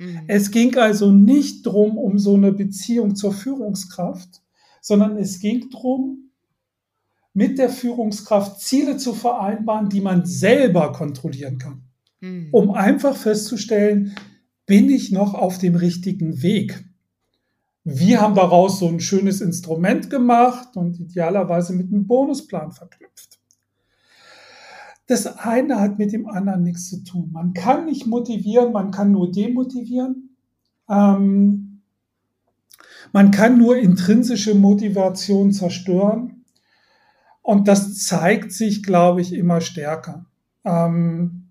Mhm. 0.00 0.22
Es 0.26 0.50
ging 0.50 0.76
also 0.76 1.12
nicht 1.12 1.64
drum 1.64 1.96
um 1.96 2.18
so 2.18 2.34
eine 2.34 2.50
Beziehung 2.50 3.14
zur 3.14 3.32
Führungskraft, 3.32 4.42
sondern 4.80 5.16
es 5.18 5.38
ging 5.38 5.70
drum, 5.70 6.21
mit 7.34 7.58
der 7.58 7.70
Führungskraft 7.70 8.60
Ziele 8.60 8.96
zu 8.96 9.14
vereinbaren, 9.14 9.88
die 9.88 10.00
man 10.00 10.26
selber 10.26 10.92
kontrollieren 10.92 11.58
kann, 11.58 11.82
mhm. 12.20 12.48
um 12.52 12.70
einfach 12.72 13.16
festzustellen, 13.16 14.14
bin 14.66 14.90
ich 14.90 15.10
noch 15.10 15.34
auf 15.34 15.58
dem 15.58 15.74
richtigen 15.74 16.42
Weg? 16.42 16.84
Wir 17.84 18.20
haben 18.20 18.34
daraus 18.34 18.78
so 18.78 18.88
ein 18.88 19.00
schönes 19.00 19.40
Instrument 19.40 20.08
gemacht 20.08 20.76
und 20.76 21.00
idealerweise 21.00 21.72
mit 21.72 21.88
einem 21.88 22.06
Bonusplan 22.06 22.70
verknüpft. 22.70 23.40
Das 25.06 25.26
eine 25.26 25.80
hat 25.80 25.98
mit 25.98 26.12
dem 26.12 26.28
anderen 26.28 26.62
nichts 26.62 26.88
zu 26.88 27.02
tun. 27.02 27.30
Man 27.32 27.54
kann 27.54 27.86
nicht 27.86 28.06
motivieren, 28.06 28.72
man 28.72 28.92
kann 28.92 29.10
nur 29.10 29.32
demotivieren. 29.32 30.36
Ähm, 30.88 31.82
man 33.12 33.30
kann 33.30 33.58
nur 33.58 33.76
intrinsische 33.76 34.54
Motivation 34.54 35.52
zerstören. 35.52 36.31
Und 37.42 37.68
das 37.68 37.98
zeigt 38.04 38.52
sich, 38.52 38.82
glaube 38.82 39.20
ich, 39.20 39.32
immer 39.32 39.60
stärker. 39.60 40.26
Ähm, 40.64 41.48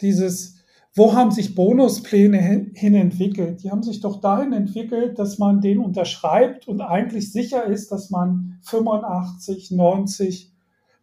dieses, 0.00 0.56
wo 0.94 1.12
haben 1.12 1.30
sich 1.30 1.54
Bonuspläne 1.54 2.38
hin 2.72 2.94
entwickelt? 2.94 3.62
Die 3.62 3.70
haben 3.70 3.82
sich 3.82 4.00
doch 4.00 4.20
dahin 4.20 4.54
entwickelt, 4.54 5.18
dass 5.18 5.38
man 5.38 5.60
den 5.60 5.78
unterschreibt 5.78 6.66
und 6.68 6.80
eigentlich 6.80 7.32
sicher 7.32 7.64
ist, 7.64 7.92
dass 7.92 8.10
man 8.10 8.58
85, 8.62 9.72
90 9.72 10.52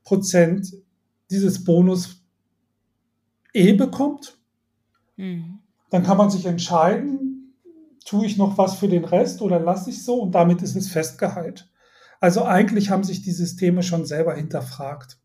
Prozent 0.03 0.73
dieses 1.29 1.63
Bonus 1.63 2.23
eh 3.53 3.73
bekommt. 3.73 4.37
Mhm. 5.15 5.59
Dann 5.91 6.03
kann 6.03 6.17
man 6.17 6.31
sich 6.31 6.47
entscheiden, 6.47 7.53
tue 8.03 8.25
ich 8.25 8.37
noch 8.37 8.57
was 8.57 8.75
für 8.75 8.87
den 8.87 9.05
Rest 9.05 9.43
oder 9.43 9.59
lasse 9.59 9.91
ich 9.91 10.03
so 10.03 10.21
und 10.21 10.33
damit 10.33 10.63
ist 10.63 10.75
es 10.75 10.89
festgehalten. 10.89 11.65
Also 12.23 12.45
eigentlich 12.45 12.89
haben 12.89 13.03
sich 13.03 13.21
die 13.21 13.33
Systeme 13.33 13.83
schon 13.83 14.05
selber 14.05 14.33
hinterfragt. 14.33 15.19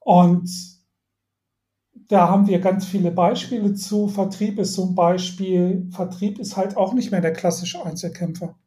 Und 0.00 0.50
da 2.08 2.28
haben 2.28 2.48
wir 2.48 2.58
ganz 2.58 2.84
viele 2.84 3.12
Beispiele 3.12 3.74
zu. 3.74 4.08
Vertrieb 4.08 4.58
ist 4.58 4.76
ein 4.76 4.96
Beispiel. 4.96 5.88
Vertrieb 5.92 6.40
ist 6.40 6.56
halt 6.56 6.76
auch 6.76 6.94
nicht 6.94 7.12
mehr 7.12 7.20
der 7.20 7.32
klassische 7.32 7.86
Einzelkämpfer. 7.86 8.58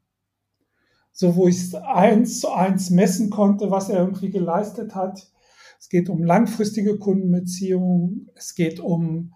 So, 1.12 1.36
wo 1.36 1.50
ich 1.50 1.58
es 1.58 1.76
eins 1.76 2.40
zu 2.40 2.50
eins 2.54 2.90
messen 2.90 3.30
konnte, 3.30 3.70
was 3.72 3.90
er 3.90 4.00
irgendwie 4.00 4.30
geleistet 4.30 4.96
hat. 4.96 5.34
Es 5.82 5.90
geht 5.90 6.08
um 6.08 6.24
langfristige 6.24 6.98
Kundenbeziehungen. 6.98 8.32
Es 8.36 8.56
geht 8.56 8.80
um 8.80 9.34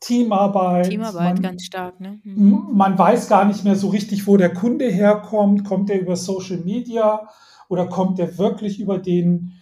Teamarbeit. 0.00 0.90
Teamarbeit 0.90 1.34
man, 1.34 1.42
ganz 1.42 1.64
stark, 1.64 2.00
ne? 2.00 2.20
Mhm. 2.24 2.68
Man 2.72 2.98
weiß 2.98 3.28
gar 3.28 3.44
nicht 3.44 3.64
mehr 3.64 3.76
so 3.76 3.88
richtig, 3.88 4.26
wo 4.26 4.36
der 4.36 4.52
Kunde 4.52 4.88
herkommt. 4.88 5.64
Kommt 5.64 5.90
er 5.90 6.00
über 6.00 6.16
Social 6.16 6.58
Media 6.58 7.28
oder 7.68 7.86
kommt 7.86 8.18
er 8.18 8.38
wirklich 8.38 8.80
über 8.80 8.98
den 8.98 9.52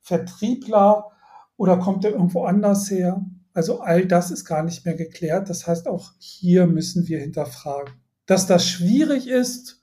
Vertriebler? 0.00 1.10
Oder 1.56 1.78
kommt 1.78 2.04
er 2.04 2.12
irgendwo 2.12 2.44
anders 2.44 2.90
her? 2.90 3.24
Also 3.52 3.80
all 3.80 4.06
das 4.06 4.30
ist 4.30 4.44
gar 4.44 4.64
nicht 4.64 4.84
mehr 4.84 4.94
geklärt. 4.94 5.48
Das 5.48 5.66
heißt, 5.66 5.86
auch 5.86 6.12
hier 6.18 6.66
müssen 6.66 7.06
wir 7.06 7.20
hinterfragen. 7.20 7.94
Dass 8.26 8.46
das 8.46 8.66
schwierig 8.66 9.28
ist, 9.28 9.82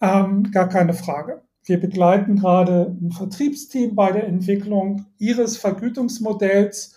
ähm, 0.00 0.50
gar 0.52 0.68
keine 0.68 0.94
Frage. 0.94 1.42
Wir 1.64 1.80
begleiten 1.80 2.36
gerade 2.36 2.96
ein 3.00 3.12
Vertriebsteam 3.12 3.94
bei 3.94 4.12
der 4.12 4.26
Entwicklung 4.26 5.06
ihres 5.18 5.56
Vergütungsmodells. 5.56 6.96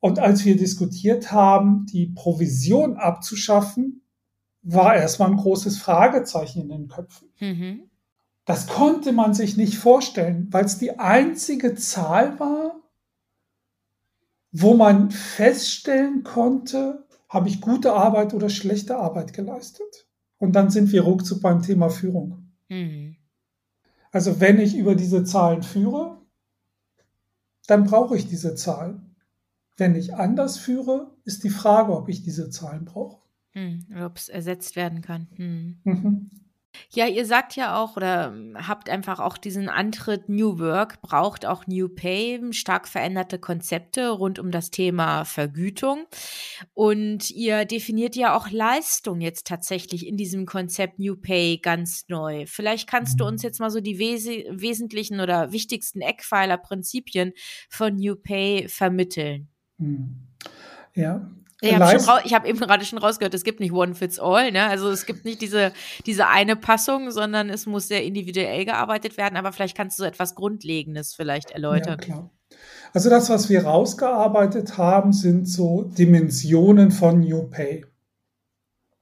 Und 0.00 0.18
als 0.18 0.44
wir 0.44 0.56
diskutiert 0.56 1.32
haben, 1.32 1.86
die 1.86 2.06
Provision 2.06 2.96
abzuschaffen, 2.96 4.02
war 4.62 4.94
erstmal 4.94 5.30
ein 5.30 5.36
großes 5.36 5.78
Fragezeichen 5.78 6.62
in 6.62 6.68
den 6.68 6.88
Köpfen. 6.88 7.28
Mhm. 7.40 7.90
Das 8.44 8.66
konnte 8.66 9.12
man 9.12 9.34
sich 9.34 9.56
nicht 9.56 9.76
vorstellen, 9.76 10.48
weil 10.50 10.64
es 10.64 10.78
die 10.78 10.98
einzige 10.98 11.74
Zahl 11.74 12.38
war, 12.40 12.80
wo 14.52 14.74
man 14.74 15.10
feststellen 15.10 16.22
konnte, 16.22 17.06
habe 17.28 17.48
ich 17.48 17.60
gute 17.60 17.92
Arbeit 17.92 18.32
oder 18.32 18.48
schlechte 18.48 18.96
Arbeit 18.96 19.32
geleistet. 19.32 20.08
Und 20.38 20.52
dann 20.52 20.70
sind 20.70 20.92
wir 20.92 21.02
ruckzuck 21.02 21.42
beim 21.42 21.62
Thema 21.62 21.90
Führung. 21.90 22.52
Mhm. 22.68 23.16
Also 24.10 24.40
wenn 24.40 24.58
ich 24.58 24.76
über 24.76 24.94
diese 24.94 25.24
Zahlen 25.24 25.62
führe, 25.62 26.22
dann 27.66 27.84
brauche 27.84 28.16
ich 28.16 28.28
diese 28.28 28.54
Zahlen. 28.54 29.07
Wenn 29.78 29.94
ich 29.94 30.14
anders 30.14 30.58
führe, 30.58 31.12
ist 31.24 31.44
die 31.44 31.50
Frage, 31.50 31.96
ob 31.96 32.08
ich 32.08 32.22
diese 32.22 32.50
Zahlen 32.50 32.84
brauche. 32.84 33.22
Mhm. 33.54 33.86
Ob 34.04 34.16
es 34.16 34.28
ersetzt 34.28 34.76
werden 34.76 35.00
kann. 35.00 35.28
Mhm. 35.36 35.80
Mhm. 35.84 36.30
Ja, 36.90 37.06
ihr 37.06 37.26
sagt 37.26 37.56
ja 37.56 37.76
auch 37.76 37.96
oder 37.96 38.34
habt 38.54 38.88
einfach 38.88 39.20
auch 39.20 39.36
diesen 39.36 39.68
Antritt 39.68 40.28
New 40.28 40.58
Work 40.58 41.00
braucht 41.00 41.46
auch 41.46 41.66
New 41.66 41.88
Pay, 41.88 42.52
stark 42.52 42.88
veränderte 42.88 43.38
Konzepte 43.38 44.10
rund 44.10 44.38
um 44.38 44.50
das 44.50 44.70
Thema 44.70 45.24
Vergütung. 45.24 46.06
Und 46.74 47.30
ihr 47.30 47.64
definiert 47.64 48.16
ja 48.16 48.36
auch 48.36 48.50
Leistung 48.50 49.20
jetzt 49.20 49.46
tatsächlich 49.46 50.06
in 50.06 50.16
diesem 50.16 50.46
Konzept 50.46 50.98
New 50.98 51.16
Pay 51.16 51.58
ganz 51.58 52.04
neu. 52.08 52.44
Vielleicht 52.46 52.88
kannst 52.88 53.18
du 53.20 53.24
uns 53.24 53.42
jetzt 53.42 53.60
mal 53.60 53.70
so 53.70 53.80
die 53.80 53.98
wes 53.98 54.26
wesentlichen 54.26 55.20
oder 55.20 55.52
wichtigsten 55.52 56.00
Eckpfeiler, 56.00 56.58
Prinzipien 56.58 57.32
von 57.68 57.96
New 57.96 58.14
Pay 58.14 58.68
vermitteln. 58.68 59.48
Hm. 59.78 60.16
Ja, 60.94 61.28
ich 61.60 61.74
habe 61.74 62.22
hab 62.30 62.46
eben 62.46 62.58
gerade 62.58 62.84
schon 62.84 62.98
rausgehört, 62.98 63.34
es 63.34 63.42
gibt 63.42 63.58
nicht 63.58 63.72
One 63.72 63.94
Fits 63.94 64.20
All, 64.20 64.52
ne? 64.52 64.68
Also 64.68 64.90
es 64.90 65.06
gibt 65.06 65.24
nicht 65.24 65.42
diese, 65.42 65.72
diese 66.06 66.28
eine 66.28 66.54
Passung, 66.54 67.10
sondern 67.10 67.50
es 67.50 67.66
muss 67.66 67.88
sehr 67.88 68.04
individuell 68.04 68.64
gearbeitet 68.64 69.16
werden. 69.16 69.36
Aber 69.36 69.52
vielleicht 69.52 69.76
kannst 69.76 69.98
du 69.98 70.04
so 70.04 70.06
etwas 70.06 70.36
Grundlegendes 70.36 71.14
vielleicht 71.14 71.50
erläutern. 71.50 71.98
Ja, 72.00 72.04
klar. 72.04 72.30
Also 72.92 73.10
das, 73.10 73.28
was 73.28 73.48
wir 73.48 73.64
rausgearbeitet 73.64 74.78
haben, 74.78 75.12
sind 75.12 75.48
so 75.48 75.82
Dimensionen 75.82 76.92
von 76.92 77.20
New 77.20 77.42
Pay. 77.48 77.84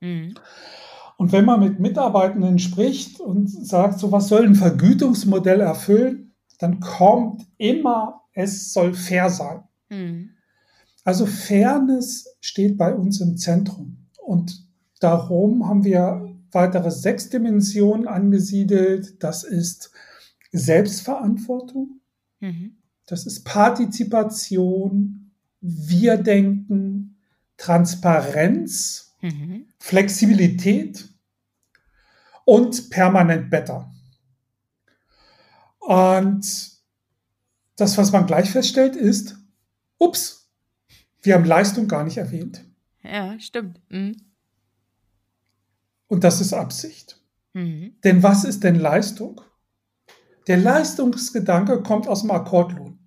Mhm. 0.00 0.35
Und 1.18 1.33
wenn 1.33 1.45
man 1.45 1.61
mit 1.61 1.78
Mitarbeitenden 1.78 2.59
spricht 2.59 3.21
und 3.21 3.49
sagt, 3.49 3.99
so 3.99 4.12
was 4.12 4.28
soll 4.28 4.45
ein 4.45 4.54
Vergütungsmodell 4.54 5.61
erfüllen, 5.61 6.35
dann 6.59 6.80
kommt 6.80 7.47
immer, 7.59 8.23
es 8.33 8.73
soll 8.73 8.95
fair 8.95 9.28
sein. 9.28 9.62
Mhm. 9.90 10.36
Also 11.07 11.25
Fairness 11.25 12.37
steht 12.41 12.77
bei 12.77 12.93
uns 12.93 13.21
im 13.21 13.37
Zentrum. 13.37 14.09
Und 14.19 14.67
darum 14.99 15.69
haben 15.69 15.85
wir 15.85 16.37
weitere 16.51 16.91
sechs 16.91 17.29
Dimensionen 17.31 18.09
angesiedelt. 18.09 19.23
Das 19.23 19.45
ist 19.45 19.93
Selbstverantwortung. 20.51 22.01
Mhm. 22.41 22.79
Das 23.07 23.25
ist 23.25 23.45
Partizipation, 23.45 25.31
Wir-Denken, 25.61 27.21
Transparenz, 27.57 29.15
mhm. 29.23 29.67
Flexibilität 29.79 31.09
und 32.45 32.91
permanent 32.91 33.49
Better. 33.49 33.93
Und 35.79 36.73
das, 37.77 37.97
was 37.97 38.11
man 38.11 38.27
gleich 38.27 38.51
feststellt, 38.51 38.97
ist, 38.97 39.37
ups, 39.99 40.46
wir 41.26 41.35
haben 41.35 41.45
Leistung 41.45 41.88
gar 41.88 42.04
nicht 42.04 42.16
erwähnt. 42.16 42.64
Ja, 43.02 43.38
stimmt. 43.38 43.80
Mhm. 43.88 44.16
Und 46.06 46.25
das 46.25 46.40
ist 46.40 46.52
Absicht. 46.52 47.21
Mhm. 47.52 47.97
Denn 48.04 48.23
was 48.23 48.45
ist 48.45 48.64
denn 48.64 48.76
Leistung? 48.76 49.40
Der 50.47 50.59
Leistungsgedanke 50.59 51.83
kommt 51.83 52.06
aus 52.06 52.23
dem 52.23 52.30
Akkordlohn. 52.30 52.99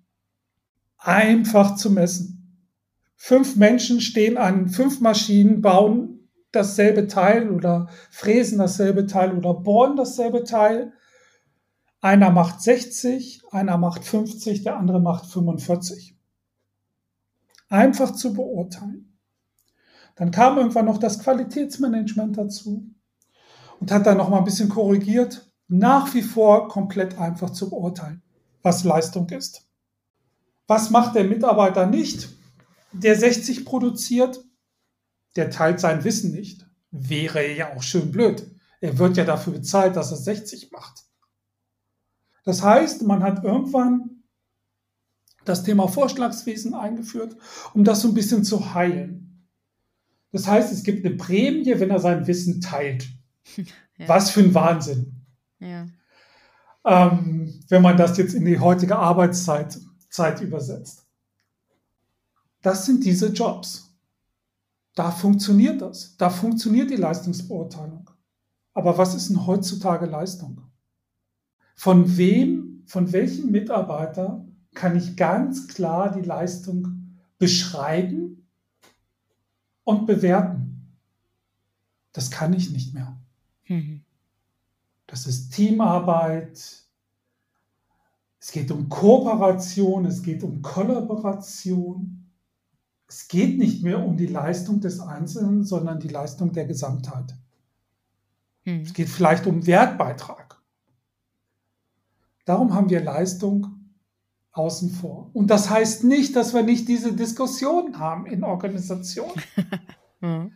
Einfach 0.98 1.76
zu 1.76 1.90
messen. 1.90 2.68
Fünf 3.16 3.56
Menschen 3.56 4.00
stehen 4.00 4.36
an 4.36 4.68
fünf 4.68 5.00
Maschinen, 5.00 5.62
bauen 5.62 6.28
dasselbe 6.52 7.06
Teil 7.06 7.50
oder 7.50 7.88
fräsen 8.10 8.58
dasselbe 8.58 9.06
Teil 9.06 9.36
oder 9.36 9.54
bohren 9.54 9.96
dasselbe 9.96 10.44
Teil. 10.44 10.92
Einer 12.00 12.30
macht 12.30 12.60
60, 12.62 13.42
einer 13.50 13.78
macht 13.78 14.04
50, 14.04 14.62
der 14.62 14.76
andere 14.76 15.00
macht 15.00 15.26
45. 15.26 16.19
Einfach 17.70 18.10
zu 18.10 18.34
beurteilen. 18.34 19.16
Dann 20.16 20.30
kam 20.30 20.58
irgendwann 20.58 20.84
noch 20.84 20.98
das 20.98 21.20
Qualitätsmanagement 21.20 22.36
dazu 22.36 22.90
und 23.78 23.90
hat 23.90 24.04
dann 24.04 24.18
noch 24.18 24.28
mal 24.28 24.38
ein 24.38 24.44
bisschen 24.44 24.68
korrigiert. 24.68 25.50
Nach 25.68 26.12
wie 26.14 26.22
vor 26.22 26.68
komplett 26.68 27.16
einfach 27.16 27.50
zu 27.50 27.70
beurteilen, 27.70 28.22
was 28.62 28.84
Leistung 28.84 29.28
ist. 29.30 29.68
Was 30.66 30.90
macht 30.90 31.14
der 31.14 31.24
Mitarbeiter 31.24 31.86
nicht? 31.86 32.28
Der 32.92 33.16
60 33.16 33.64
produziert, 33.64 34.44
der 35.36 35.50
teilt 35.50 35.78
sein 35.78 36.02
Wissen 36.02 36.32
nicht. 36.32 36.68
Wäre 36.90 37.54
ja 37.54 37.74
auch 37.74 37.82
schön 37.82 38.10
blöd. 38.10 38.44
Er 38.80 38.98
wird 38.98 39.16
ja 39.16 39.24
dafür 39.24 39.52
bezahlt, 39.52 39.94
dass 39.94 40.10
er 40.10 40.16
60 40.16 40.72
macht. 40.72 41.04
Das 42.44 42.62
heißt, 42.62 43.02
man 43.02 43.22
hat 43.22 43.44
irgendwann 43.44 44.19
das 45.50 45.64
Thema 45.64 45.88
Vorschlagswesen 45.88 46.74
eingeführt, 46.74 47.36
um 47.74 47.84
das 47.84 48.00
so 48.00 48.08
ein 48.08 48.14
bisschen 48.14 48.44
zu 48.44 48.74
heilen. 48.74 49.46
Das 50.32 50.46
heißt, 50.46 50.72
es 50.72 50.84
gibt 50.84 51.04
eine 51.04 51.16
Prämie, 51.16 51.78
wenn 51.78 51.90
er 51.90 51.98
sein 51.98 52.26
Wissen 52.26 52.60
teilt. 52.60 53.08
Ja. 53.98 54.08
Was 54.08 54.30
für 54.30 54.40
ein 54.40 54.54
Wahnsinn. 54.54 55.26
Ja. 55.58 55.86
Ähm, 56.86 57.62
wenn 57.68 57.82
man 57.82 57.98
das 57.98 58.16
jetzt 58.16 58.32
in 58.32 58.46
die 58.46 58.58
heutige 58.58 58.96
Arbeitszeit 58.96 59.78
Zeit 60.08 60.40
übersetzt. 60.40 61.06
Das 62.62 62.86
sind 62.86 63.04
diese 63.04 63.28
Jobs. 63.28 63.94
Da 64.94 65.10
funktioniert 65.10 65.80
das. 65.82 66.16
Da 66.16 66.30
funktioniert 66.30 66.88
die 66.88 66.96
Leistungsbeurteilung. 66.96 68.10
Aber 68.72 68.98
was 68.98 69.14
ist 69.14 69.28
denn 69.28 69.46
heutzutage 69.46 70.06
Leistung? 70.06 70.62
Von 71.74 72.16
wem, 72.16 72.82
von 72.86 73.12
welchem 73.12 73.50
Mitarbeiter 73.50 74.46
kann 74.74 74.96
ich 74.96 75.16
ganz 75.16 75.68
klar 75.68 76.12
die 76.12 76.22
Leistung 76.22 77.18
beschreiben 77.38 78.46
und 79.84 80.06
bewerten? 80.06 80.96
Das 82.12 82.30
kann 82.30 82.52
ich 82.52 82.70
nicht 82.70 82.94
mehr. 82.94 83.16
Mhm. 83.66 84.04
Das 85.06 85.26
ist 85.26 85.50
Teamarbeit. 85.50 86.84
Es 88.38 88.52
geht 88.52 88.70
um 88.70 88.88
Kooperation, 88.88 90.06
es 90.06 90.22
geht 90.22 90.42
um 90.42 90.62
Kollaboration. 90.62 92.30
Es 93.06 93.26
geht 93.26 93.58
nicht 93.58 93.82
mehr 93.82 94.04
um 94.04 94.16
die 94.16 94.26
Leistung 94.26 94.80
des 94.80 95.00
Einzelnen, 95.00 95.64
sondern 95.64 95.98
die 95.98 96.08
Leistung 96.08 96.52
der 96.52 96.64
Gesamtheit. 96.64 97.34
Mhm. 98.64 98.82
Es 98.82 98.94
geht 98.94 99.08
vielleicht 99.08 99.46
um 99.46 99.66
Wertbeitrag. 99.66 100.60
Darum 102.44 102.72
haben 102.72 102.88
wir 102.88 103.02
Leistung 103.02 103.79
außen 104.52 104.90
vor. 104.90 105.30
Und 105.32 105.48
das 105.48 105.70
heißt 105.70 106.04
nicht, 106.04 106.34
dass 106.36 106.54
wir 106.54 106.62
nicht 106.62 106.88
diese 106.88 107.12
Diskussion 107.12 107.98
haben 107.98 108.26
in 108.26 108.44
Organisationen. 108.44 109.40
mhm. 110.20 110.52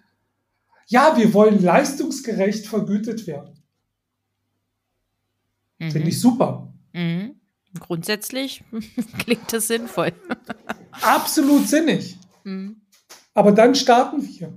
Ja, 0.87 1.17
wir 1.17 1.33
wollen 1.33 1.63
leistungsgerecht 1.63 2.67
vergütet 2.67 3.27
werden. 3.27 3.63
Mhm. 5.79 5.91
Finde 5.91 6.09
ich 6.09 6.21
super. 6.21 6.73
Mhm. 6.93 7.41
Grundsätzlich 7.79 8.65
klingt 9.19 9.53
das 9.53 9.69
sinnvoll. 9.69 10.13
Absolut 10.91 11.69
sinnig. 11.69 12.19
Mhm. 12.45 12.81
Aber 13.33 13.53
dann 13.53 13.75
starten 13.75 14.23
wir. 14.27 14.57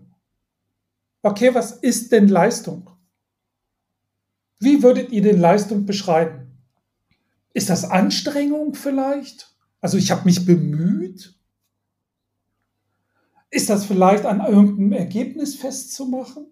Okay, 1.23 1.53
was 1.53 1.71
ist 1.71 2.11
denn 2.11 2.27
Leistung? 2.27 2.89
Wie 4.59 4.81
würdet 4.81 5.11
ihr 5.11 5.21
denn 5.21 5.39
Leistung 5.39 5.85
beschreiben? 5.85 6.46
Ist 7.57 7.71
das 7.71 7.85
Anstrengung 7.85 8.75
vielleicht? 8.75 9.51
Also 9.81 9.97
ich 9.97 10.11
habe 10.11 10.25
mich 10.25 10.45
bemüht? 10.45 11.33
Ist 13.49 13.71
das 13.71 13.85
vielleicht 13.85 14.27
an 14.27 14.41
irgendeinem 14.41 14.91
Ergebnis 14.91 15.55
festzumachen? 15.55 16.45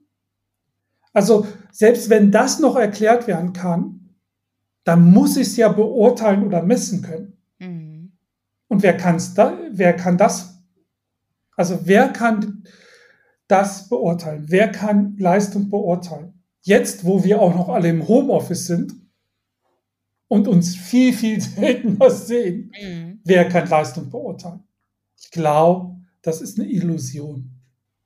Also 1.14 1.46
selbst 1.72 2.10
wenn 2.10 2.32
das 2.32 2.58
noch 2.58 2.76
erklärt 2.76 3.28
werden 3.28 3.54
kann, 3.54 4.16
dann 4.84 5.12
muss 5.12 5.38
ich 5.38 5.50
es 5.50 5.58
ja 5.58 5.68
beurteilen 5.70 6.44
oder 6.44 6.64
messen 6.64 7.04
können. 7.04 7.38
Mhm. 7.60 8.14
Und 8.68 8.82
wer, 8.82 8.98
kann's 8.98 9.36
da, 9.36 9.60
wer 9.70 9.96
kann 9.96 10.18
das? 10.18 10.60
Also 11.56 11.82
wer 11.84 12.10
kann 12.10 12.64
das 13.48 13.90
beurteilen? 13.90 14.46
Wer 14.48 14.72
kann 14.72 15.18
Leistung 15.20 15.70
beurteilen? 15.70 16.42
Jetzt, 16.62 17.06
wo 17.06 17.24
wir 17.24 17.44
auch 17.44 17.54
noch 17.54 17.70
alle 17.70 17.90
im 17.90 18.08
Homeoffice 18.08 18.66
sind, 18.66 19.05
und 20.28 20.48
uns 20.48 20.76
viel, 20.76 21.14
viel 21.14 21.40
seltener 21.42 22.10
sehen, 22.10 22.72
mhm. 22.82 23.20
wer 23.24 23.48
kann 23.50 23.68
Leistung 23.68 24.10
beurteilen? 24.10 24.64
Ich 25.18 25.32
glaube, 25.32 25.96
das 26.22 26.42
ist 26.42 26.60
eine 26.60 26.70
Illusion. 26.70 27.52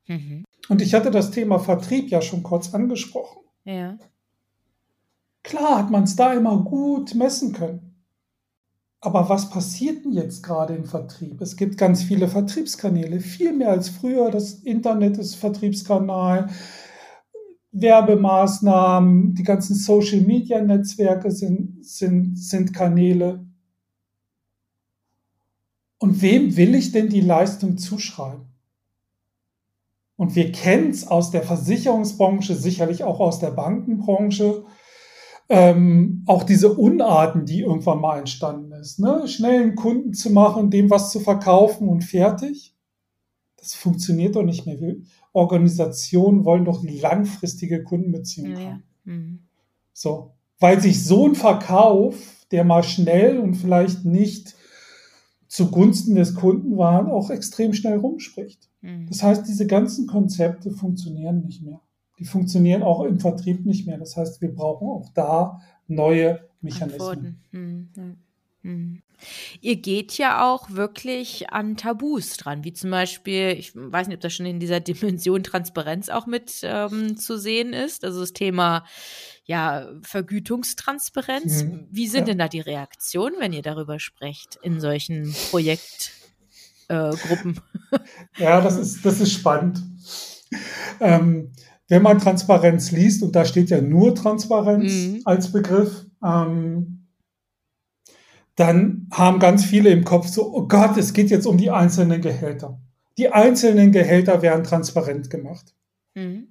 Mhm. 0.08 0.44
Und 0.68 0.82
ich 0.82 0.94
hatte 0.94 1.12
das 1.12 1.32
Thema 1.32 1.60
Vertrieb 1.60 2.10
ja 2.10 2.22
schon 2.22 2.44
kurz 2.44 2.74
angesprochen. 2.74 3.42
Ja. 3.64 3.98
Klar 5.44 5.80
hat 5.80 5.90
man 5.90 6.04
es 6.04 6.16
da 6.16 6.34
immer 6.34 6.64
gut 6.64 7.16
messen 7.16 7.54
können. 7.54 7.90
Aber 9.02 9.30
was 9.30 9.50
passiert 9.50 10.04
denn 10.04 10.12
jetzt 10.12 10.44
gerade 10.44 10.76
im 10.76 10.86
Vertrieb? 10.86 11.40
Es 11.40 11.56
gibt 11.56 11.78
ganz 11.78 12.04
viele 12.04 12.28
Vertriebskanäle, 12.28 13.22
viel 13.22 13.54
mehr 13.54 13.70
als 13.70 13.88
früher. 13.88 14.30
Das 14.30 14.56
Internet 14.56 15.18
ist 15.18 15.36
Vertriebskanal. 15.36 16.50
Werbemaßnahmen, 17.72 19.36
die 19.36 19.44
ganzen 19.44 19.76
Social-Media-Netzwerke 19.76 21.32
sind, 21.32 21.86
sind, 21.86 22.38
sind 22.38 22.74
Kanäle. 22.74 23.46
Und 26.00 26.22
wem 26.22 26.56
will 26.56 26.76
ich 26.76 26.92
denn 26.92 27.10
die 27.10 27.22
Leistung 27.22 27.78
zuschreiben? 27.78 28.46
Und 30.16 30.36
wir 30.36 30.52
kennen 30.52 30.90
es 30.90 31.08
aus 31.08 31.32
der 31.32 31.44
Versicherungsbranche, 31.44 32.56
sicherlich 32.56 33.04
auch 33.04 33.20
aus 33.20 33.40
der 33.40 33.52
Bankenbranche, 33.52 34.66
ähm, 35.48 36.24
auch 36.28 36.44
diese 36.44 36.74
Unarten, 36.74 37.46
die 37.46 37.62
irgendwann 37.62 38.02
mal 38.02 38.20
entstanden 38.20 38.72
ist. 38.74 39.00
Ne? 39.00 39.28
Schnell 39.28 39.62
einen 39.62 39.76
Kunden 39.76 40.14
zu 40.14 40.30
machen, 40.32 40.70
dem 40.72 40.90
was 40.90 41.12
zu 41.12 41.20
verkaufen 41.20 41.88
und 41.88 42.04
fertig. 42.04 42.76
Das 43.60 43.74
funktioniert 43.74 44.36
doch 44.36 44.44
nicht 44.44 44.66
mehr. 44.66 44.96
Organisationen 45.34 46.46
wollen 46.46 46.66
doch 46.66 46.84
langfristige 46.84 47.84
Kundenbeziehungen 47.84 48.60
ja. 48.60 48.70
haben. 48.72 48.84
Mhm. 49.04 49.40
So, 49.94 50.34
weil 50.60 50.82
sich 50.82 51.04
so 51.04 51.28
ein 51.28 51.36
Verkauf, 51.36 52.46
der 52.52 52.64
mal 52.64 52.84
schnell 52.84 53.38
und 53.40 53.56
vielleicht 53.56 54.06
nicht 54.06 54.56
zugunsten 55.48 56.16
des 56.16 56.36
Kunden 56.36 56.78
war, 56.78 57.12
auch 57.12 57.30
extrem 57.30 57.74
schnell 57.74 57.98
rumspricht. 57.98 58.70
Mhm. 58.82 59.08
Das 59.08 59.24
heißt, 59.24 59.48
diese 59.48 59.68
ganzen 59.68 60.08
Konzepte 60.08 60.72
funktionieren 60.72 61.42
nicht 61.42 61.64
mehr. 61.64 61.82
Die 62.20 62.26
funktionieren 62.26 62.84
auch 62.84 63.04
im 63.04 63.20
Vertrieb 63.20 63.66
nicht 63.66 63.88
mehr. 63.88 63.98
Das 63.98 64.16
heißt, 64.16 64.42
wir 64.42 64.54
brauchen 64.54 64.88
auch 64.88 65.10
da 65.14 65.62
neue 65.88 66.40
Mechanismen. 66.62 67.42
Mhm. 67.52 68.18
Mhm. 68.70 69.02
Ihr 69.60 69.76
geht 69.76 70.18
ja 70.18 70.50
auch 70.50 70.70
wirklich 70.70 71.50
an 71.50 71.76
Tabus 71.76 72.38
dran, 72.38 72.64
wie 72.64 72.72
zum 72.72 72.90
Beispiel, 72.90 73.54
ich 73.58 73.76
weiß 73.76 74.08
nicht, 74.08 74.16
ob 74.16 74.22
das 74.22 74.34
schon 74.34 74.46
in 74.46 74.62
dieser 74.62 74.80
Dimension 74.80 75.44
Transparenz 75.44 76.08
auch 76.10 76.26
mit 76.26 76.62
ähm, 76.64 77.18
zu 77.18 77.38
sehen 77.38 77.74
ist, 77.74 78.06
also 78.06 78.22
das 78.22 78.32
Thema 78.34 78.86
ja 79.44 79.90
Vergütungstransparenz. 80.04 81.64
Mhm. 81.64 81.88
Wie 81.92 82.08
sind 82.08 82.22
ja. 82.22 82.28
denn 82.28 82.38
da 82.38 82.48
die 82.48 82.62
Reaktionen, 82.62 83.36
wenn 83.40 83.54
ihr 83.54 83.64
darüber 83.64 84.00
sprecht 84.00 84.58
in 84.62 84.80
solchen 84.80 85.36
Projektgruppen? 85.50 87.60
Äh, 87.92 88.00
ja, 88.38 88.62
das 88.62 88.78
ist, 88.78 89.06
das 89.06 89.20
ist 89.20 89.34
spannend. 89.34 89.82
Ähm, 91.00 91.52
wenn 91.90 92.04
man 92.04 92.20
Transparenz 92.20 92.92
liest, 92.92 93.24
und 93.24 93.36
da 93.36 93.46
steht 93.46 93.72
ja 93.72 93.82
nur 93.82 94.14
Transparenz 94.14 94.94
mhm. 94.94 95.22
als 95.26 95.52
Begriff, 95.52 96.06
ähm, 96.24 96.99
dann 98.60 99.08
haben 99.12 99.40
ganz 99.40 99.64
viele 99.64 99.90
im 99.90 100.04
Kopf 100.04 100.28
so, 100.28 100.54
oh 100.54 100.68
Gott, 100.68 100.98
es 100.98 101.14
geht 101.14 101.30
jetzt 101.30 101.46
um 101.46 101.58
die 101.58 101.72
einzelnen 101.72 102.22
Gehälter. 102.22 102.82
Die 103.18 103.30
einzelnen 103.30 103.94
Gehälter 103.94 104.42
werden 104.42 104.66
transparent 104.66 105.30
gemacht. 105.30 105.74
Mhm. 106.14 106.50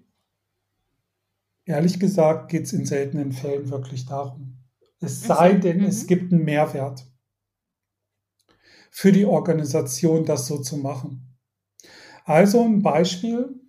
Ehrlich 1.66 2.01
gesagt 2.01 2.51
geht 2.51 2.64
es 2.64 2.73
in 2.73 2.87
seltenen 2.87 3.33
Fällen 3.33 3.68
wirklich 3.68 4.07
darum. 4.07 4.57
Es 5.01 5.23
sei 5.23 5.53
denn, 5.53 5.79
mhm. 5.79 5.85
es 5.85 6.07
gibt 6.07 6.33
einen 6.33 6.44
Mehrwert 6.44 7.07
für 8.90 9.12
die 9.12 9.27
Organisation, 9.27 10.25
das 10.25 10.47
so 10.47 10.62
zu 10.62 10.79
machen. 10.79 11.37
Also 12.25 12.64
ein 12.64 12.81
Beispiel, 12.83 13.61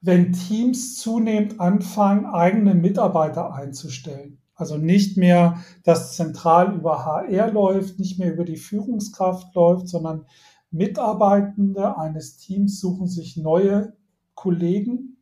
wenn 0.00 0.32
Teams 0.32 0.98
zunehmend 0.98 1.58
anfangen, 1.58 2.26
eigene 2.26 2.76
Mitarbeiter 2.76 3.52
einzustellen. 3.52 4.38
Also 4.56 4.78
nicht 4.78 5.18
mehr 5.18 5.62
das 5.84 6.16
zentral 6.16 6.74
über 6.74 7.04
HR 7.04 7.52
läuft, 7.52 7.98
nicht 7.98 8.18
mehr 8.18 8.32
über 8.32 8.44
die 8.44 8.56
Führungskraft 8.56 9.54
läuft, 9.54 9.86
sondern 9.86 10.24
Mitarbeitende 10.70 11.96
eines 11.98 12.38
Teams 12.38 12.80
suchen 12.80 13.06
sich 13.06 13.36
neue 13.36 13.92
Kollegen. 14.34 15.18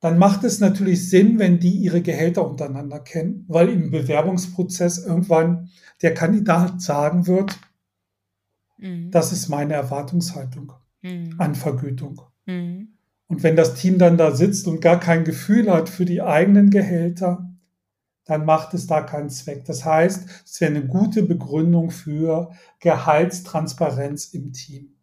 Dann 0.00 0.18
macht 0.18 0.44
es 0.44 0.60
natürlich 0.60 1.08
Sinn, 1.08 1.38
wenn 1.38 1.60
die 1.60 1.78
ihre 1.78 2.02
Gehälter 2.02 2.46
untereinander 2.46 3.00
kennen, 3.00 3.46
weil 3.48 3.70
im 3.70 3.90
Bewerbungsprozess 3.90 4.98
irgendwann 4.98 5.70
der 6.02 6.12
Kandidat 6.12 6.82
sagen 6.82 7.26
wird, 7.26 7.58
mhm. 8.76 9.10
das 9.10 9.32
ist 9.32 9.48
meine 9.48 9.72
Erwartungshaltung 9.72 10.74
mhm. 11.00 11.36
an 11.38 11.54
Vergütung. 11.54 12.20
Mhm. 12.44 12.88
Und 13.28 13.42
wenn 13.42 13.56
das 13.56 13.76
Team 13.76 13.98
dann 13.98 14.18
da 14.18 14.32
sitzt 14.32 14.68
und 14.68 14.82
gar 14.82 15.00
kein 15.00 15.24
Gefühl 15.24 15.72
hat 15.72 15.88
für 15.88 16.04
die 16.04 16.20
eigenen 16.20 16.68
Gehälter, 16.68 17.53
dann 18.24 18.44
macht 18.44 18.74
es 18.74 18.86
da 18.86 19.02
keinen 19.02 19.30
Zweck. 19.30 19.64
Das 19.64 19.84
heißt, 19.84 20.28
es 20.44 20.60
wäre 20.60 20.70
eine 20.70 20.86
gute 20.86 21.22
Begründung 21.22 21.90
für 21.90 22.52
Gehaltstransparenz 22.80 24.32
im 24.32 24.52
Team. 24.52 24.94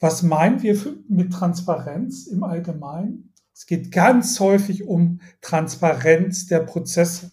Was 0.00 0.22
meinen 0.22 0.62
wir 0.62 0.78
mit 1.08 1.32
Transparenz 1.32 2.26
im 2.26 2.42
Allgemeinen? 2.42 3.32
Es 3.54 3.66
geht 3.66 3.90
ganz 3.90 4.38
häufig 4.40 4.84
um 4.84 5.20
Transparenz 5.40 6.46
der 6.46 6.60
Prozesse. 6.60 7.32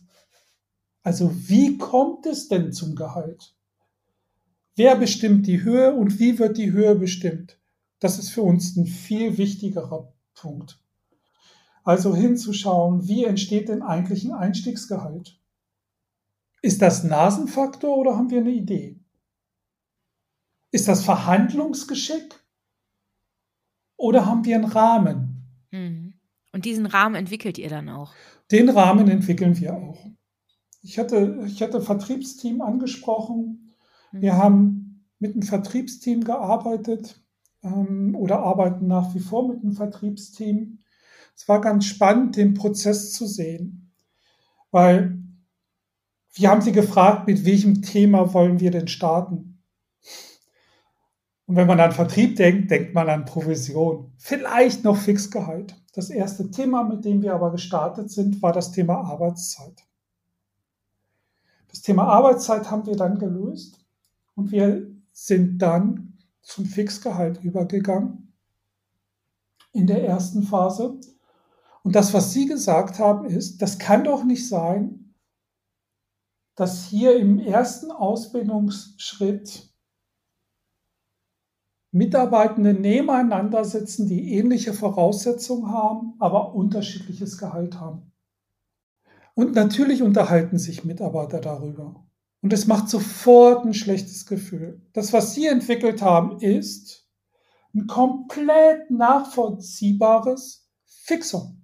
Also 1.02 1.34
wie 1.50 1.78
kommt 1.78 2.26
es 2.26 2.48
denn 2.48 2.72
zum 2.72 2.96
Gehalt? 2.96 3.56
Wer 4.76 4.96
bestimmt 4.96 5.46
die 5.48 5.63
Höhe 5.63 5.94
und 5.94 6.20
wie 6.20 6.39
wird 6.39 6.58
die 6.58 6.72
Höhe 6.72 6.96
bestimmt? 6.96 7.60
Das 8.00 8.18
ist 8.18 8.30
für 8.30 8.42
uns 8.42 8.76
ein 8.76 8.86
viel 8.86 9.38
wichtigerer 9.38 10.13
Punkt. 10.34 10.83
Also 11.84 12.15
hinzuschauen, 12.15 13.08
wie 13.08 13.26
entsteht 13.26 13.69
denn 13.69 13.82
eigentlich 13.82 14.26
ein 14.26 14.34
Einstiegsgehalt? 14.34 15.39
Ist 16.62 16.82
das 16.82 17.04
Nasenfaktor 17.04 17.98
oder 17.98 18.15
haben 18.15 18.30
wir 18.30 18.39
eine 18.39 18.52
Idee? 18.52 19.00
Ist 20.72 20.88
das 20.88 21.04
Verhandlungsgeschick 21.04 22.39
oder 23.98 24.26
haben 24.26 24.46
wir 24.46 24.56
einen 24.56 24.65
Rahmen? 24.65 25.46
Mhm. 25.72 26.13
Und 26.54 26.65
diesen 26.65 26.86
Rahmen 26.86 27.15
entwickelt 27.15 27.58
ihr 27.58 27.69
dann 27.69 27.89
auch? 27.89 28.13
Den 28.52 28.69
Rahmen 28.69 29.10
entwickeln 29.10 29.60
wir 29.60 29.76
auch. 29.76 30.06
Ich 30.82 31.00
hatte, 31.00 31.43
ich 31.48 31.62
hatte 31.62 31.82
Vertriebsteam 31.82 32.62
angesprochen. 32.62 33.74
Wir 34.12 34.34
mhm. 34.34 34.38
haben 34.38 35.06
mit 35.19 35.34
einem 35.34 35.43
Vertriebsteam 35.43 36.24
gearbeitet 36.24 37.22
ähm, 37.63 38.15
oder 38.15 38.39
arbeiten 38.39 38.88
nach 38.88 39.13
wie 39.15 39.19
vor 39.19 39.48
mit 39.48 39.63
einem 39.63 39.74
Vertriebsteam. 39.74 40.83
Es 41.36 41.48
war 41.48 41.62
ganz 41.62 41.86
spannend, 41.86 42.36
den 42.36 42.54
Prozess 42.54 43.12
zu 43.13 43.26
sehen, 43.26 43.91
weil 44.72 45.19
wir 46.34 46.50
haben 46.50 46.62
sie 46.62 46.72
gefragt, 46.72 47.28
mit 47.28 47.46
welchem 47.46 47.82
Thema 47.82 48.34
wollen 48.34 48.60
wir 48.60 48.72
denn 48.72 48.88
starten? 48.88 49.62
Und 51.46 51.58
wenn 51.58 51.67
man 51.67 51.80
an 51.80 51.91
Vertrieb 51.91 52.38
denkt, 52.38 52.72
denkt 52.72 52.93
man 52.93 53.10
an 53.10 53.26
Provision, 53.26 54.13
vielleicht 54.17 54.84
noch 54.84 54.98
Fixgehalt. 54.98 55.76
Das 55.93 56.10
erste 56.10 56.50
Thema, 56.50 56.84
mit 56.84 57.06
dem 57.06 57.22
wir 57.22 57.36
aber 57.36 57.52
gestartet 57.52 58.10
sind, 58.10 58.41
war 58.41 58.54
das 58.54 58.72
Thema 58.72 58.96
Arbeitszeit. 58.96 59.84
Das 61.69 61.82
Thema 61.82 62.08
Arbeitszeit 62.08 62.72
haben 62.72 62.86
wir 62.86 62.96
dann 62.96 63.19
gelöst 63.19 63.86
und 64.36 64.52
wir 64.52 64.88
sind 65.12 65.60
dann 65.60 66.17
zum 66.41 66.65
Fixgehalt 66.65 67.43
übergegangen 67.43 68.34
in 69.72 69.88
der 69.88 70.06
ersten 70.06 70.43
Phase 70.43 71.00
und 71.84 71.96
das, 71.96 72.13
was 72.13 72.34
Sie 72.34 72.48
gesagt 72.48 72.98
haben, 72.98 73.26
ist, 73.26 73.62
das 73.62 73.78
kann 73.78 74.06
doch 74.06 74.24
nicht 74.24 74.48
sein, 74.48 75.13
dass 76.56 76.86
hier 76.86 77.17
im 77.17 77.39
ersten 77.39 77.91
Ausbildungsschritt 77.91 79.69
Mitarbeitende 81.91 82.74
nebeneinander 82.74 83.65
sitzen, 83.65 84.08
die 84.08 84.34
ähnliche 84.34 84.74
Voraussetzungen 84.74 85.72
haben, 85.72 86.15
aber 86.19 86.56
unterschiedliches 86.56 87.38
Gehalt 87.38 87.80
haben. 87.80 88.12
Und 89.36 89.54
natürlich 89.54 90.02
unterhalten 90.02 90.58
sich 90.58 90.86
Mitarbeiter 90.86 91.39
darüber. 91.39 92.04
Und 92.41 92.52
es 92.54 92.65
macht 92.65 92.89
sofort 92.89 93.65
ein 93.65 93.74
schlechtes 93.74 94.26
Gefühl. 94.26 94.82
Das, 94.93 95.13
was 95.13 95.34
Sie 95.34 95.48
entwickelt 95.48 96.02
haben, 96.02 96.39
ist 96.39 97.08
ein 97.76 97.88
komplett 97.88 98.89
nachvollziehbares 98.89 100.69
Fixum. 100.86 101.62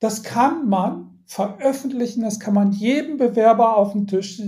Das 0.00 0.22
kann 0.22 0.68
man 0.68 1.22
veröffentlichen, 1.26 2.22
das 2.22 2.40
kann 2.40 2.54
man 2.54 2.72
jedem 2.72 3.16
Bewerber 3.16 3.76
auf 3.76 3.92
den 3.92 4.06
Tisch, 4.06 4.42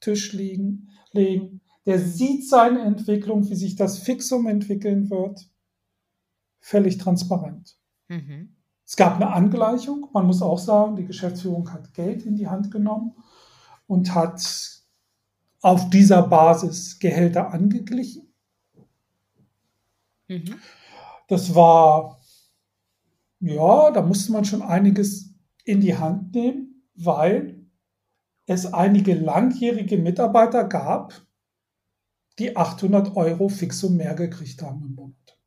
Tisch 0.00 0.32
liegen, 0.32 0.90
legen. 1.12 1.60
Der 1.86 1.98
sieht 1.98 2.48
seine 2.48 2.82
Entwicklung, 2.82 3.48
wie 3.48 3.54
sich 3.54 3.74
das 3.74 3.98
Fixum 3.98 4.46
entwickeln 4.46 5.10
wird. 5.10 5.50
Völlig 6.60 6.98
transparent. 6.98 7.76
Mhm. 8.08 8.54
Es 8.84 8.96
gab 8.96 9.16
eine 9.16 9.32
Angleichung. 9.32 10.08
Man 10.12 10.26
muss 10.26 10.42
auch 10.42 10.58
sagen, 10.58 10.96
die 10.96 11.06
Geschäftsführung 11.06 11.72
hat 11.72 11.92
Geld 11.94 12.24
in 12.24 12.36
die 12.36 12.48
Hand 12.48 12.70
genommen 12.70 13.14
und 13.86 14.14
hat 14.14 14.40
auf 15.60 15.90
dieser 15.90 16.22
Basis 16.22 16.98
Gehälter 16.98 17.52
angeglichen. 17.52 18.32
Mhm. 20.28 20.56
Das 21.28 21.54
war 21.54 22.17
ja, 23.40 23.90
da 23.90 24.02
musste 24.02 24.32
man 24.32 24.44
schon 24.44 24.62
einiges 24.62 25.34
in 25.64 25.80
die 25.80 25.96
Hand 25.96 26.34
nehmen, 26.34 26.84
weil 26.94 27.66
es 28.46 28.72
einige 28.72 29.14
langjährige 29.14 29.98
Mitarbeiter 29.98 30.64
gab, 30.64 31.26
die 32.38 32.56
800 32.56 33.16
Euro 33.16 33.48
Fixum 33.48 33.96
mehr 33.96 34.14
gekriegt 34.14 34.62
haben 34.62 34.82
im 34.84 34.94
Monat. 34.94 35.38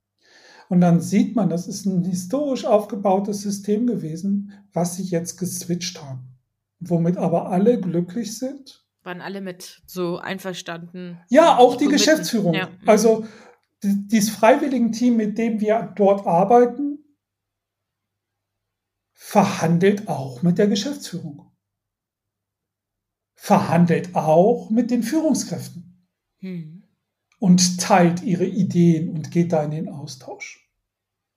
Und 0.70 0.82
dann 0.82 1.02
sieht 1.02 1.36
man, 1.36 1.50
das 1.50 1.68
ist 1.68 1.86
ein 1.86 2.04
historisch 2.06 2.66
aufgebautes 2.66 3.42
System 3.42 3.88
gewesen, 3.88 4.54
was 4.72 4.96
sie 4.96 5.04
jetzt 5.04 5.38
geswitcht 5.38 6.02
haben. 6.02 6.38
Womit 6.80 7.18
aber 7.18 7.50
alle 7.50 7.80
glücklich 7.80 8.38
sind. 8.38 8.86
Waren 9.04 9.22
alle 9.22 9.42
mit 9.42 9.82
so 9.86 10.18
einverstanden? 10.18 11.18
Ja, 11.30 11.58
auch 11.58 11.76
die 11.76 11.88
Geschäftsführung. 11.88 12.54
Ja. 12.54 12.70
Also 12.86 13.26
dieses 13.84 14.30
Freiwilligenteam, 14.30 15.18
mit 15.18 15.38
dem 15.38 15.60
wir 15.60 15.92
dort 15.96 16.26
arbeiten, 16.26 16.91
verhandelt 19.24 20.08
auch 20.08 20.42
mit 20.42 20.58
der 20.58 20.68
Geschäftsführung. 20.68 21.52
Verhandelt 23.36 24.16
auch 24.16 24.72
mit 24.72 24.90
den 24.90 25.04
Führungskräften. 25.04 26.08
Hm. 26.40 26.84
Und 27.38 27.80
teilt 27.80 28.24
ihre 28.24 28.46
Ideen 28.46 29.10
und 29.10 29.30
geht 29.30 29.54
da 29.54 29.64
in 29.64 29.72
den 29.72 29.90
Austausch. 29.90 30.68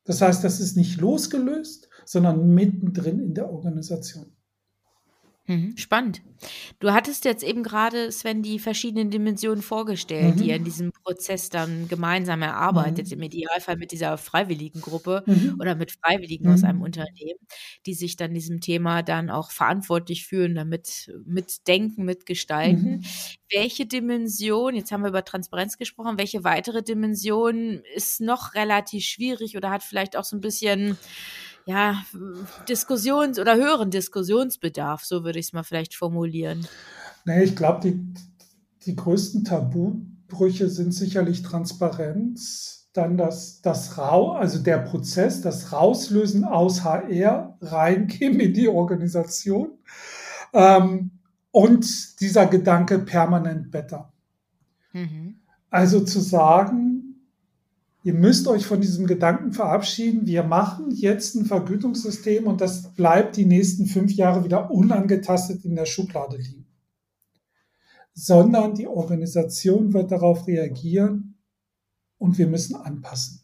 Das 0.04 0.22
heißt, 0.22 0.42
das 0.42 0.60
ist 0.60 0.78
nicht 0.78 0.98
losgelöst, 0.98 1.90
sondern 2.06 2.54
mittendrin 2.54 3.20
in 3.20 3.34
der 3.34 3.52
Organisation. 3.52 4.34
Mhm, 5.46 5.76
spannend. 5.76 6.22
Du 6.78 6.92
hattest 6.92 7.24
jetzt 7.24 7.42
eben 7.42 7.62
gerade, 7.62 8.10
Sven, 8.10 8.42
die 8.42 8.58
verschiedenen 8.58 9.10
Dimensionen 9.10 9.62
vorgestellt, 9.62 10.36
mhm. 10.36 10.38
die 10.38 10.48
ihr 10.48 10.56
in 10.56 10.64
diesem 10.64 10.92
Prozess 10.92 11.50
dann 11.50 11.86
gemeinsam 11.88 12.42
erarbeitet, 12.42 13.06
mhm. 13.06 13.12
im 13.14 13.22
Idealfall 13.22 13.76
mit 13.76 13.92
dieser 13.92 14.16
freiwilligen 14.16 14.80
Gruppe 14.80 15.22
mhm. 15.26 15.56
oder 15.60 15.74
mit 15.74 15.92
Freiwilligen 15.92 16.48
aus 16.48 16.64
einem 16.64 16.78
mhm. 16.78 16.84
Unternehmen, 16.84 17.38
die 17.84 17.94
sich 17.94 18.16
dann 18.16 18.32
diesem 18.32 18.60
Thema 18.60 19.02
dann 19.02 19.28
auch 19.28 19.50
verantwortlich 19.50 20.26
fühlen, 20.26 20.54
damit 20.54 21.12
mitdenken, 21.26 22.04
mitgestalten. 22.04 22.96
Mhm. 22.96 23.04
Welche 23.50 23.86
Dimension, 23.86 24.74
jetzt 24.74 24.92
haben 24.92 25.02
wir 25.02 25.10
über 25.10 25.24
Transparenz 25.24 25.76
gesprochen, 25.76 26.18
welche 26.18 26.42
weitere 26.42 26.82
Dimension 26.82 27.82
ist 27.94 28.20
noch 28.20 28.54
relativ 28.54 29.04
schwierig 29.04 29.56
oder 29.56 29.70
hat 29.70 29.82
vielleicht 29.82 30.16
auch 30.16 30.24
so 30.24 30.36
ein 30.36 30.40
bisschen 30.40 30.96
ja, 31.66 32.02
Diskussions- 32.68 33.38
oder 33.38 33.56
höheren 33.56 33.90
Diskussionsbedarf, 33.90 35.04
so 35.04 35.24
würde 35.24 35.38
ich 35.38 35.46
es 35.46 35.52
mal 35.52 35.62
vielleicht 35.62 35.94
formulieren. 35.94 36.66
Nee, 37.24 37.44
ich 37.44 37.56
glaube, 37.56 37.80
die, 37.80 38.14
die 38.84 38.96
größten 38.96 39.44
Tabubrüche 39.44 40.68
sind 40.68 40.92
sicherlich 40.92 41.42
Transparenz, 41.42 42.90
dann 42.92 43.16
das, 43.16 43.60
das 43.60 43.98
Rau, 43.98 44.32
also 44.32 44.58
der 44.60 44.78
Prozess, 44.78 45.40
das 45.40 45.72
Rauslösen 45.72 46.44
aus 46.44 46.84
HR, 46.84 47.58
reingehen 47.60 48.38
in 48.40 48.54
die 48.54 48.68
Organisation. 48.68 49.72
Ähm, 50.52 51.10
und 51.50 52.20
dieser 52.20 52.46
Gedanke 52.46 52.98
permanent 52.98 53.70
better. 53.70 54.12
Mhm. 54.92 55.40
Also 55.70 56.00
zu 56.04 56.20
sagen, 56.20 56.93
ihr 58.04 58.14
müsst 58.14 58.46
euch 58.46 58.66
von 58.66 58.82
diesem 58.82 59.06
Gedanken 59.06 59.52
verabschieden, 59.52 60.26
wir 60.26 60.44
machen 60.44 60.90
jetzt 60.90 61.34
ein 61.34 61.46
Vergütungssystem 61.46 62.46
und 62.46 62.60
das 62.60 62.92
bleibt 62.92 63.36
die 63.36 63.46
nächsten 63.46 63.86
fünf 63.86 64.12
Jahre 64.12 64.44
wieder 64.44 64.70
unangetastet 64.70 65.64
in 65.64 65.74
der 65.74 65.86
Schublade 65.86 66.36
liegen. 66.36 66.66
Sondern 68.12 68.74
die 68.74 68.86
Organisation 68.86 69.94
wird 69.94 70.12
darauf 70.12 70.46
reagieren 70.46 71.38
und 72.18 72.36
wir 72.36 72.46
müssen 72.46 72.76
anpassen. 72.76 73.40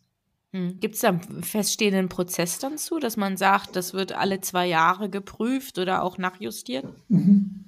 Hm. 0.52 0.78
Gibt 0.78 0.96
es 0.96 1.00
da 1.00 1.08
einen 1.08 1.42
feststehenden 1.42 2.10
Prozess 2.10 2.58
dann 2.58 2.76
zu, 2.76 2.98
dass 2.98 3.16
man 3.16 3.38
sagt, 3.38 3.76
das 3.76 3.94
wird 3.94 4.12
alle 4.12 4.42
zwei 4.42 4.66
Jahre 4.66 5.08
geprüft 5.08 5.78
oder 5.78 6.02
auch 6.02 6.18
nachjustiert? 6.18 6.84
Mhm. 7.08 7.64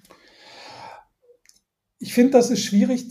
Ich 1.99 2.13
finde, 2.13 2.33
das 2.33 2.51
ist 2.51 2.65
schwierig 2.65 3.07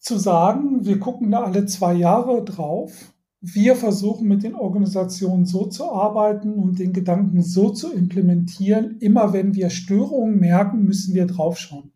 zu 0.00 0.18
sagen. 0.18 0.84
Wir 0.84 0.98
gucken 0.98 1.30
da 1.30 1.44
alle 1.44 1.64
zwei 1.64 1.94
Jahre 1.94 2.44
drauf. 2.44 3.11
Wir 3.44 3.74
versuchen 3.74 4.28
mit 4.28 4.44
den 4.44 4.54
Organisationen 4.54 5.46
so 5.46 5.66
zu 5.66 5.90
arbeiten 5.90 6.54
und 6.54 6.78
den 6.78 6.92
Gedanken 6.92 7.42
so 7.42 7.70
zu 7.70 7.92
implementieren. 7.92 8.98
Immer 9.00 9.32
wenn 9.32 9.56
wir 9.56 9.68
Störungen 9.68 10.38
merken, 10.38 10.84
müssen 10.84 11.14
wir 11.14 11.26
draufschauen. 11.26 11.90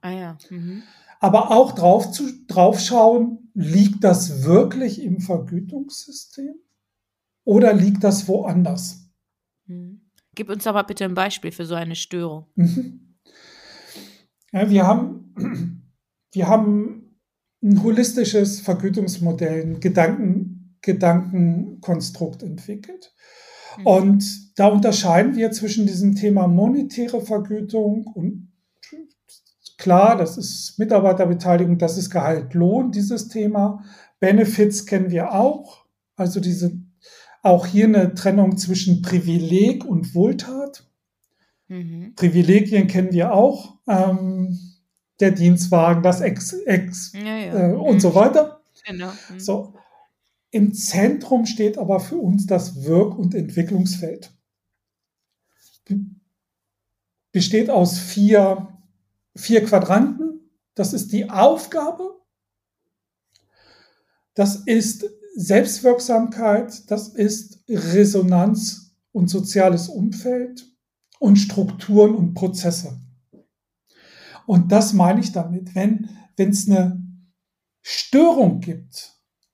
Ah 0.00 0.10
ja. 0.10 0.38
Mhm. 0.50 0.82
Aber 1.20 1.52
auch 1.52 1.72
drauf 1.72 2.10
zu, 2.10 2.24
draufschauen, 2.48 3.50
liegt 3.54 4.02
das 4.02 4.42
wirklich 4.42 5.00
im 5.00 5.20
Vergütungssystem 5.20 6.56
oder 7.44 7.72
liegt 7.72 8.02
das 8.02 8.26
woanders? 8.26 9.08
Mhm. 9.66 10.00
Gib 10.34 10.50
uns 10.50 10.66
aber 10.66 10.82
bitte 10.82 11.04
ein 11.04 11.14
Beispiel 11.14 11.52
für 11.52 11.64
so 11.64 11.76
eine 11.76 11.94
Störung. 11.94 12.46
Mhm. 12.56 13.14
Ja, 14.52 14.68
wir 14.68 14.84
haben, 14.84 15.86
wir 16.32 16.48
haben 16.48 17.18
ein 17.62 17.82
holistisches 17.82 18.60
Vergütungsmodell, 18.60 19.62
ein 19.62 19.80
Gedanken, 19.80 20.41
Gedankenkonstrukt 20.82 22.42
entwickelt. 22.42 23.14
Mhm. 23.78 23.86
Und 23.86 24.58
da 24.58 24.66
unterscheiden 24.66 25.36
wir 25.36 25.50
zwischen 25.52 25.86
diesem 25.86 26.14
Thema 26.14 26.46
monetäre 26.46 27.20
Vergütung 27.20 28.06
und 28.06 28.52
klar, 29.78 30.16
das 30.16 30.38
ist 30.38 30.78
Mitarbeiterbeteiligung, 30.78 31.76
das 31.76 31.98
ist 31.98 32.10
Gehalt, 32.10 32.54
Lohn, 32.54 32.92
dieses 32.92 33.28
Thema. 33.28 33.84
Benefits 34.20 34.86
kennen 34.86 35.10
wir 35.10 35.32
auch. 35.32 35.86
Also 36.14 36.38
diese, 36.38 36.78
auch 37.42 37.66
hier 37.66 37.86
eine 37.86 38.14
Trennung 38.14 38.56
zwischen 38.56 39.02
Privileg 39.02 39.84
und 39.84 40.14
Wohltat. 40.14 40.88
Mhm. 41.66 42.14
Privilegien 42.14 42.86
kennen 42.86 43.12
wir 43.12 43.34
auch. 43.34 43.78
Ähm, 43.88 44.56
der 45.18 45.32
Dienstwagen, 45.32 46.02
das 46.02 46.20
Ex, 46.20 46.52
Ex 46.52 47.12
ja, 47.14 47.38
ja. 47.38 47.70
Äh, 47.70 47.74
und 47.74 47.96
mhm. 47.96 48.00
so 48.00 48.14
weiter. 48.14 48.60
Genau. 48.86 49.10
Mhm. 49.30 49.40
So. 49.40 49.74
Im 50.52 50.74
Zentrum 50.74 51.46
steht 51.46 51.78
aber 51.78 51.98
für 51.98 52.18
uns 52.18 52.46
das 52.46 52.84
Wirk- 52.84 53.18
und 53.18 53.34
Entwicklungsfeld. 53.34 54.30
Besteht 57.32 57.70
aus 57.70 57.98
vier, 57.98 58.68
vier 59.34 59.64
Quadranten. 59.64 60.40
Das 60.74 60.92
ist 60.92 61.10
die 61.10 61.30
Aufgabe. 61.30 62.20
Das 64.34 64.56
ist 64.56 65.06
Selbstwirksamkeit. 65.34 66.90
Das 66.90 67.08
ist 67.08 67.64
Resonanz 67.66 68.94
und 69.12 69.28
soziales 69.28 69.88
Umfeld 69.88 70.70
und 71.18 71.36
Strukturen 71.36 72.14
und 72.14 72.34
Prozesse. 72.34 73.00
Und 74.46 74.70
das 74.70 74.92
meine 74.92 75.20
ich 75.20 75.32
damit, 75.32 75.74
wenn 75.74 76.10
es 76.36 76.68
eine 76.68 77.02
Störung 77.80 78.60
gibt 78.60 79.11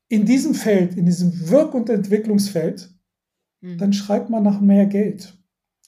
in 0.09 0.25
diesem 0.25 0.55
Feld, 0.55 0.97
in 0.97 1.07
diesem 1.07 1.49
Wirk- 1.51 1.75
und 1.75 1.91
Entwicklungsfeld, 1.91 2.91
mhm. 3.61 3.79
dann 3.79 3.93
schreit 3.93 4.31
man 4.31 4.43
nach 4.43 4.61
mehr 4.61 4.87
Geld. 4.87 5.39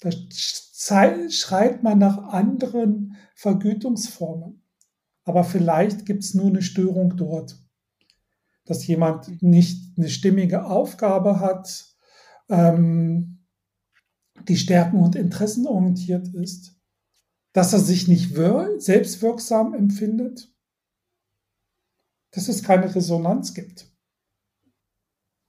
Da 0.00 0.11
schreit 1.30 1.83
man 1.83 1.98
nach 1.98 2.18
anderen 2.28 3.16
Vergütungsformen. 3.35 4.62
Aber 5.24 5.44
vielleicht 5.44 6.06
gibt 6.06 6.24
es 6.24 6.35
nur 6.35 6.46
eine 6.46 6.62
Störung 6.62 7.16
dort, 7.16 7.59
dass 8.64 8.87
jemand 8.87 9.42
nicht 9.42 9.96
eine 9.96 10.09
stimmige 10.09 10.64
Aufgabe 10.64 11.40
hat, 11.40 11.87
ähm, 12.48 13.46
die 14.48 14.56
stärken- 14.56 15.00
und 15.00 15.16
interessenorientiert 15.16 16.28
ist, 16.28 16.80
dass 17.52 17.72
er 17.72 17.80
sich 17.80 18.09
nicht 18.09 18.35
selbstwirksam 18.78 19.74
empfindet, 19.74 20.52
dass 22.30 22.48
es 22.48 22.62
keine 22.62 22.94
Resonanz 22.94 23.54
gibt, 23.54 23.89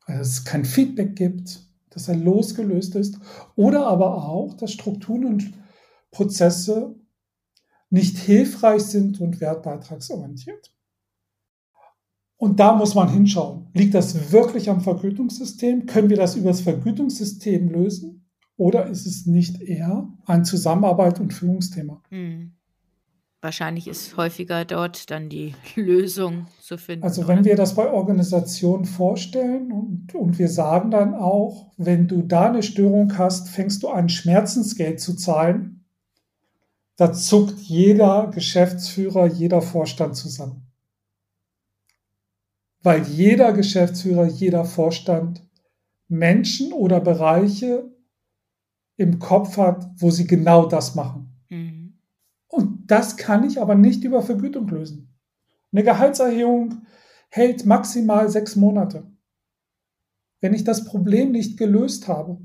dass 0.07 0.27
es 0.27 0.45
kein 0.45 0.65
Feedback 0.65 1.15
gibt, 1.15 1.61
dass 1.89 2.07
er 2.07 2.15
losgelöst 2.15 2.95
ist 2.95 3.19
oder 3.55 3.87
aber 3.87 4.25
auch, 4.25 4.53
dass 4.55 4.71
Strukturen 4.71 5.25
und 5.25 5.53
Prozesse 6.11 6.95
nicht 7.89 8.17
hilfreich 8.17 8.83
sind 8.83 9.19
und 9.19 9.41
wertbeitragsorientiert. 9.41 10.73
Und 12.37 12.59
da 12.59 12.73
muss 12.73 12.95
man 12.95 13.11
hinschauen. 13.11 13.67
Liegt 13.73 13.93
das 13.93 14.31
wirklich 14.31 14.69
am 14.69 14.81
Vergütungssystem? 14.81 15.85
Können 15.85 16.09
wir 16.09 16.17
das 16.17 16.35
über 16.35 16.49
das 16.49 16.61
Vergütungssystem 16.61 17.69
lösen? 17.69 18.25
Oder 18.57 18.87
ist 18.87 19.05
es 19.05 19.27
nicht 19.27 19.61
eher 19.61 20.07
ein 20.25 20.45
Zusammenarbeit 20.45 21.19
und 21.19 21.33
Führungsthema? 21.33 22.01
Hm. 22.09 22.53
Wahrscheinlich 23.43 23.87
ist 23.87 24.17
häufiger 24.17 24.65
dort 24.65 25.09
dann 25.09 25.27
die 25.27 25.55
Lösung 25.75 26.47
zu 26.61 26.77
finden. 26.77 27.03
Also 27.03 27.27
wenn 27.27 27.43
wir 27.43 27.55
das 27.55 27.73
bei 27.73 27.89
Organisationen 27.89 28.85
vorstellen 28.85 29.71
und, 29.71 30.13
und 30.13 30.37
wir 30.37 30.47
sagen 30.47 30.91
dann 30.91 31.15
auch, 31.15 31.71
wenn 31.77 32.07
du 32.07 32.21
da 32.21 32.49
eine 32.49 32.61
Störung 32.61 33.17
hast, 33.17 33.49
fängst 33.49 33.81
du 33.81 33.89
an, 33.89 34.09
Schmerzensgeld 34.09 34.99
zu 34.99 35.15
zahlen, 35.15 35.85
da 36.97 37.13
zuckt 37.13 37.57
jeder 37.61 38.29
Geschäftsführer, 38.31 39.25
jeder 39.25 39.63
Vorstand 39.63 40.15
zusammen. 40.15 40.67
Weil 42.83 43.03
jeder 43.03 43.53
Geschäftsführer, 43.53 44.25
jeder 44.25 44.65
Vorstand 44.65 45.41
Menschen 46.07 46.73
oder 46.73 46.99
Bereiche 46.99 47.91
im 48.97 49.17
Kopf 49.17 49.57
hat, 49.57 49.89
wo 49.97 50.11
sie 50.11 50.27
genau 50.27 50.67
das 50.67 50.93
machen. 50.93 51.20
Das 52.91 53.15
kann 53.15 53.45
ich 53.45 53.61
aber 53.61 53.75
nicht 53.75 54.03
über 54.03 54.21
Vergütung 54.21 54.67
lösen. 54.67 55.17
Eine 55.71 55.85
Gehaltserhöhung 55.85 56.81
hält 57.29 57.65
maximal 57.65 58.29
sechs 58.29 58.57
Monate. 58.57 59.09
Wenn 60.41 60.53
ich 60.53 60.65
das 60.65 60.83
Problem 60.83 61.31
nicht 61.31 61.57
gelöst 61.57 62.09
habe 62.09 62.41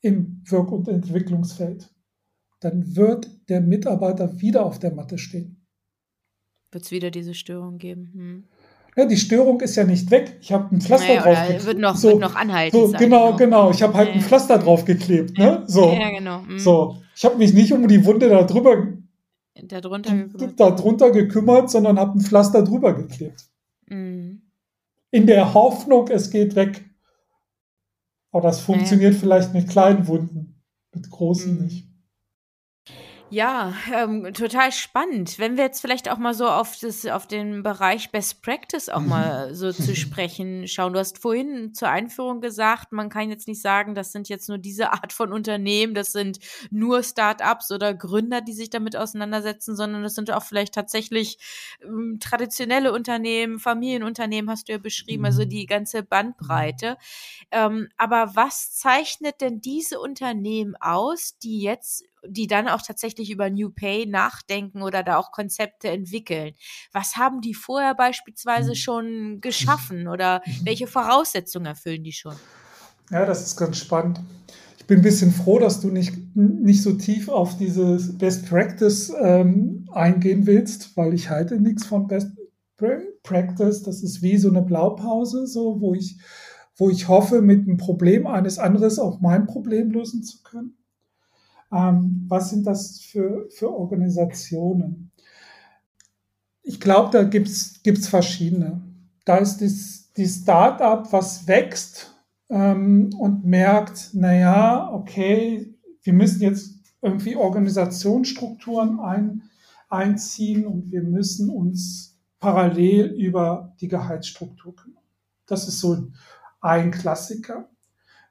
im 0.00 0.42
Wirk- 0.46 0.72
und 0.72 0.88
Entwicklungsfeld, 0.88 1.94
dann 2.60 2.96
wird 2.96 3.28
der 3.50 3.60
Mitarbeiter 3.60 4.40
wieder 4.40 4.64
auf 4.64 4.78
der 4.78 4.94
Matte 4.94 5.18
stehen. 5.18 5.66
Wird 6.72 6.84
es 6.84 6.90
wieder 6.90 7.10
diese 7.10 7.34
Störung 7.34 7.76
geben? 7.76 8.12
Hm. 8.14 8.44
Ja, 8.96 9.04
die 9.04 9.18
Störung 9.18 9.60
ist 9.60 9.76
ja 9.76 9.84
nicht 9.84 10.10
weg. 10.10 10.38
Ich 10.40 10.52
habe 10.52 10.74
ein 10.74 10.80
Pflaster 10.80 11.08
naja, 11.08 11.22
drauf 11.22 11.38
geklebt. 11.42 11.66
Wird 11.66 11.78
noch, 11.80 11.96
so, 11.96 12.08
wird 12.12 12.20
noch 12.20 12.34
anhalten. 12.34 12.74
So, 12.74 12.86
genau, 12.92 12.96
genau, 12.98 13.36
genau. 13.36 13.70
Ich 13.72 13.82
habe 13.82 13.92
halt 13.92 14.08
ja, 14.08 14.14
ein 14.14 14.20
Pflaster 14.22 14.58
drauf 14.58 14.86
geklebt. 14.86 15.36
Ne? 15.36 15.64
So. 15.66 15.92
Ja, 15.92 16.08
genau. 16.08 16.40
Mhm. 16.40 16.58
So. 16.58 16.96
Ich 17.14 17.26
habe 17.26 17.36
mich 17.36 17.52
nicht 17.52 17.74
um 17.74 17.86
die 17.86 18.02
Wunde 18.06 18.30
da 18.30 18.42
drüber 18.42 18.96
da 19.64 19.80
drunter 19.80 20.16
gekümmert, 20.16 20.60
da 20.60 20.70
drunter 20.70 21.10
gekümmert 21.10 21.70
sondern 21.70 21.98
habe 21.98 22.18
ein 22.18 22.20
Pflaster 22.20 22.62
drüber 22.62 22.94
geklebt. 22.94 23.44
Mhm. 23.86 24.42
In 25.10 25.26
der 25.26 25.54
Hoffnung, 25.54 26.08
es 26.08 26.30
geht 26.30 26.56
weg. 26.56 26.84
Aber 28.32 28.42
das 28.42 28.60
funktioniert 28.60 29.14
ja. 29.14 29.20
vielleicht 29.20 29.54
mit 29.54 29.68
kleinen 29.68 30.08
Wunden, 30.08 30.62
mit 30.92 31.08
großen 31.10 31.54
mhm. 31.54 31.62
nicht. 31.62 31.88
Ja, 33.28 33.74
ähm, 33.92 34.32
total 34.34 34.70
spannend. 34.70 35.40
Wenn 35.40 35.56
wir 35.56 35.64
jetzt 35.64 35.80
vielleicht 35.80 36.08
auch 36.08 36.16
mal 36.16 36.32
so 36.32 36.46
auf, 36.46 36.78
das, 36.78 37.04
auf 37.06 37.26
den 37.26 37.64
Bereich 37.64 38.12
Best 38.12 38.40
Practice 38.40 38.88
auch 38.88 39.00
mal 39.00 39.52
so 39.54 39.72
zu 39.72 39.96
sprechen 39.96 40.68
schauen. 40.68 40.92
Du 40.92 41.00
hast 41.00 41.18
vorhin 41.18 41.74
zur 41.74 41.88
Einführung 41.88 42.40
gesagt, 42.40 42.92
man 42.92 43.08
kann 43.08 43.28
jetzt 43.28 43.48
nicht 43.48 43.60
sagen, 43.60 43.96
das 43.96 44.12
sind 44.12 44.28
jetzt 44.28 44.48
nur 44.48 44.58
diese 44.58 44.92
Art 44.92 45.12
von 45.12 45.32
Unternehmen, 45.32 45.92
das 45.92 46.12
sind 46.12 46.38
nur 46.70 47.02
Start-ups 47.02 47.72
oder 47.72 47.94
Gründer, 47.94 48.42
die 48.42 48.52
sich 48.52 48.70
damit 48.70 48.94
auseinandersetzen, 48.94 49.74
sondern 49.74 50.04
das 50.04 50.14
sind 50.14 50.30
auch 50.30 50.44
vielleicht 50.44 50.74
tatsächlich 50.74 51.38
ähm, 51.82 52.18
traditionelle 52.20 52.92
Unternehmen, 52.92 53.58
Familienunternehmen 53.58 54.48
hast 54.48 54.68
du 54.68 54.72
ja 54.72 54.78
beschrieben, 54.78 55.24
also 55.24 55.42
mhm. 55.42 55.48
die 55.48 55.66
ganze 55.66 56.04
Bandbreite. 56.04 56.96
Ähm, 57.50 57.88
aber 57.96 58.36
was 58.36 58.72
zeichnet 58.72 59.40
denn 59.40 59.60
diese 59.60 59.98
Unternehmen 59.98 60.76
aus, 60.76 61.38
die 61.38 61.60
jetzt 61.60 62.04
die 62.28 62.46
dann 62.46 62.68
auch 62.68 62.82
tatsächlich 62.82 63.30
über 63.30 63.50
New 63.50 63.70
Pay 63.70 64.06
nachdenken 64.06 64.82
oder 64.82 65.02
da 65.02 65.16
auch 65.16 65.32
Konzepte 65.32 65.88
entwickeln. 65.88 66.54
Was 66.92 67.16
haben 67.16 67.40
die 67.40 67.54
vorher 67.54 67.94
beispielsweise 67.94 68.70
mhm. 68.70 68.74
schon 68.74 69.40
geschaffen 69.40 70.08
oder 70.08 70.42
welche 70.62 70.86
Voraussetzungen 70.86 71.66
erfüllen 71.66 72.04
die 72.04 72.12
schon? 72.12 72.36
Ja, 73.10 73.24
das 73.24 73.42
ist 73.42 73.56
ganz 73.56 73.78
spannend. 73.78 74.20
Ich 74.78 74.86
bin 74.86 75.00
ein 75.00 75.02
bisschen 75.02 75.32
froh, 75.32 75.58
dass 75.58 75.80
du 75.80 75.88
nicht, 75.88 76.14
nicht 76.36 76.82
so 76.82 76.92
tief 76.92 77.28
auf 77.28 77.56
dieses 77.58 78.16
Best 78.18 78.48
Practice 78.48 79.12
ähm, 79.20 79.88
eingehen 79.92 80.46
willst, 80.46 80.96
weil 80.96 81.12
ich 81.14 81.28
halte 81.28 81.60
nichts 81.60 81.86
von 81.86 82.06
Best 82.06 82.28
Practice. 82.76 83.82
Das 83.82 84.02
ist 84.02 84.22
wie 84.22 84.36
so 84.36 84.48
eine 84.48 84.62
Blaupause, 84.62 85.46
so, 85.46 85.80
wo 85.80 85.94
ich, 85.94 86.18
wo 86.76 86.90
ich 86.90 87.08
hoffe, 87.08 87.42
mit 87.42 87.66
dem 87.66 87.78
Problem 87.78 88.26
eines 88.26 88.58
anderes 88.58 88.98
auch 88.98 89.20
mein 89.20 89.46
Problem 89.46 89.90
lösen 89.90 90.22
zu 90.22 90.42
können. 90.42 90.76
Ähm, 91.72 92.24
was 92.28 92.50
sind 92.50 92.66
das 92.66 93.00
für, 93.00 93.48
für 93.50 93.72
Organisationen? 93.72 95.10
Ich 96.62 96.80
glaube, 96.80 97.10
da 97.12 97.24
gibt 97.24 97.48
es 97.48 98.08
verschiedene. 98.08 98.82
Da 99.24 99.38
ist 99.38 99.58
das, 99.58 100.12
die 100.16 100.26
Start-up, 100.26 101.12
was 101.12 101.46
wächst 101.46 102.14
ähm, 102.48 103.10
und 103.18 103.44
merkt, 103.44 104.10
naja, 104.14 104.92
okay, 104.92 105.74
wir 106.02 106.12
müssen 106.12 106.42
jetzt 106.42 106.76
irgendwie 107.02 107.36
Organisationsstrukturen 107.36 109.00
ein, 109.00 109.42
einziehen 109.88 110.66
und 110.66 110.90
wir 110.90 111.02
müssen 111.02 111.50
uns 111.50 112.18
parallel 112.40 113.06
über 113.12 113.74
die 113.80 113.88
Gehaltsstruktur 113.88 114.74
kümmern. 114.74 115.02
Das 115.46 115.68
ist 115.68 115.80
so 115.80 116.08
ein 116.60 116.90
Klassiker. 116.90 117.68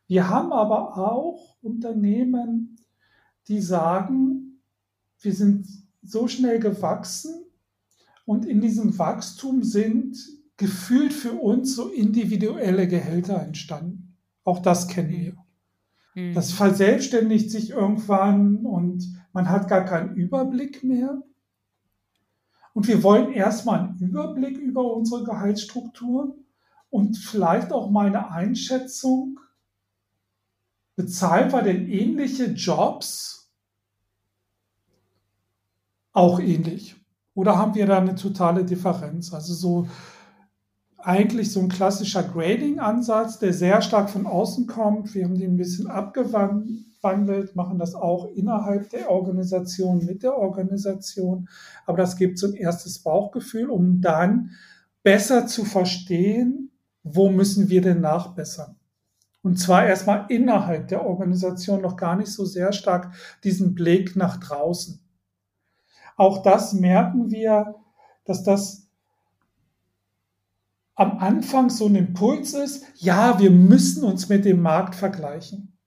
Wir 0.08 0.30
haben 0.30 0.54
aber 0.54 0.98
auch 0.98 1.58
Unternehmen, 1.62 2.75
die 3.48 3.62
sagen, 3.62 4.62
wir 5.20 5.34
sind 5.34 5.68
so 6.02 6.28
schnell 6.28 6.60
gewachsen 6.60 7.46
und 8.26 8.46
in 8.46 8.62
diesem 8.62 8.98
Wachstum 8.98 9.64
sind 9.64 10.18
gefühlt 10.58 11.14
für 11.14 11.34
uns 11.34 11.76
so 11.76 11.90
individuelle 11.90 12.88
Gehälter 12.88 13.42
entstanden. 13.42 14.16
Auch 14.44 14.60
das 14.60 14.88
kennen 14.88 15.10
wir. 15.10 15.36
Mhm. 16.16 16.34
Das 16.34 16.52
verselbstständigt 16.52 17.52
sich 17.52 17.72
irgendwann 17.72 18.66
und 18.66 19.04
man 19.34 19.50
hat 19.50 19.68
gar 19.68 19.84
keinen 19.86 20.16
Überblick 20.16 20.84
mehr. 20.84 21.22
Und 22.74 22.88
wir 22.88 23.04
wollen 23.04 23.32
erstmal 23.32 23.80
einen 23.80 24.00
Überblick 24.00 24.58
über 24.58 24.94
unsere 24.94 25.24
Gehaltsstruktur 25.24 26.38
und 26.90 27.18
vielleicht 27.18 27.72
auch 27.72 27.90
mal 27.90 28.08
eine 28.08 28.32
Einschätzung, 28.32 29.40
bezahlen 30.96 31.52
wir 31.52 31.62
denn 31.62 31.90
ähnliche 31.90 32.46
Jobs 32.46 33.52
auch 36.14 36.40
ähnlich? 36.40 36.96
Oder 37.34 37.58
haben 37.58 37.76
wir 37.76 37.86
da 37.86 38.00
eine 38.00 38.16
totale 38.16 38.64
Differenz? 38.64 39.34
Also 39.34 39.54
so 39.54 39.88
eigentlich 40.98 41.52
so 41.52 41.60
ein 41.60 41.70
klassischer 41.70 42.24
Grading-Ansatz, 42.24 43.38
der 43.38 43.54
sehr 43.54 43.82
stark 43.82 44.10
von 44.10 44.26
außen 44.26 44.66
kommt. 44.66 45.14
Wir 45.14 45.26
haben 45.26 45.38
den 45.38 45.54
ein 45.54 45.58
bisschen 45.58 45.88
abgewandelt, 45.88 47.56
machen 47.56 47.78
das 47.78 47.94
auch 47.94 48.26
innerhalb 48.34 48.90
der 48.90 49.12
Organisation, 49.12 50.04
mit 50.04 50.24
der 50.24 50.36
Organisation. 50.36 51.48
Aber 51.86 51.98
das 51.98 52.16
gibt 52.16 52.40
so 52.40 52.48
ein 52.48 52.56
erstes 52.56 53.00
Bauchgefühl, 53.00 53.70
um 53.70 54.02
dann 54.02 54.52
besser 55.04 55.46
zu 55.46 55.64
verstehen, 55.64 56.72
wo 57.04 57.30
müssen 57.30 57.70
wir 57.70 57.82
denn 57.82 58.02
nachbessern. 58.02 58.76
Und 59.46 59.58
zwar 59.58 59.86
erstmal 59.86 60.26
innerhalb 60.30 60.88
der 60.88 61.06
Organisation 61.06 61.80
noch 61.80 61.98
gar 61.98 62.16
nicht 62.16 62.32
so 62.32 62.46
sehr 62.46 62.74
stark 62.74 63.14
diesen 63.44 63.76
Blick 63.76 64.16
nach 64.16 64.38
draußen. 64.38 65.00
Auch 66.18 66.42
das 66.42 66.74
merken 66.74 67.30
wir, 67.30 67.76
dass 68.24 68.42
das 68.42 68.88
am 70.96 71.20
Anfang 71.20 71.70
so 71.70 71.86
ein 71.86 71.94
Impuls 71.94 72.56
ist, 72.56 72.86
ja, 72.96 73.38
wir 73.38 73.52
müssen 73.52 74.04
uns 74.04 74.30
mit 74.30 74.46
dem 74.46 74.64
Markt 74.64 74.96
vergleichen. 74.96 75.78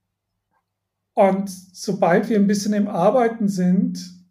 Und 1.14 1.50
sobald 1.50 2.28
wir 2.28 2.38
ein 2.38 2.46
bisschen 2.46 2.74
im 2.74 2.86
Arbeiten 2.86 3.48
sind, 3.48 4.24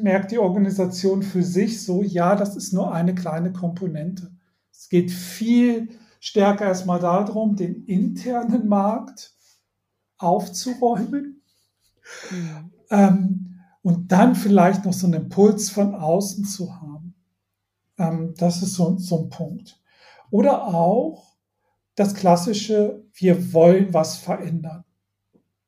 merkt 0.00 0.30
die 0.30 0.38
Organisation 0.38 1.22
für 1.22 1.42
sich 1.42 1.84
so, 1.84 2.02
ja, 2.02 2.34
das 2.34 2.56
ist 2.56 2.72
nur 2.72 2.94
eine 2.94 3.14
kleine 3.14 3.52
Komponente. 3.52 4.34
Es 4.72 4.88
geht 4.88 5.10
viel 5.10 5.90
stärker 6.26 6.64
erstmal 6.64 6.98
darum, 6.98 7.54
den 7.54 7.84
internen 7.84 8.66
Markt 8.66 9.32
aufzuräumen. 10.18 11.40
Mhm. 12.30 12.72
Ähm, 12.90 13.60
und 13.82 14.10
dann 14.10 14.34
vielleicht 14.34 14.84
noch 14.84 14.92
so 14.92 15.06
einen 15.06 15.22
Impuls 15.22 15.70
von 15.70 15.94
außen 15.94 16.44
zu 16.44 16.74
haben. 16.80 17.14
Ähm, 17.96 18.34
das 18.36 18.60
ist 18.60 18.74
so, 18.74 18.98
so 18.98 19.22
ein 19.22 19.28
Punkt. 19.28 19.80
Oder 20.32 20.66
auch 20.66 21.36
das 21.94 22.14
klassische, 22.14 23.04
wir 23.14 23.52
wollen 23.52 23.94
was 23.94 24.16
verändern 24.16 24.82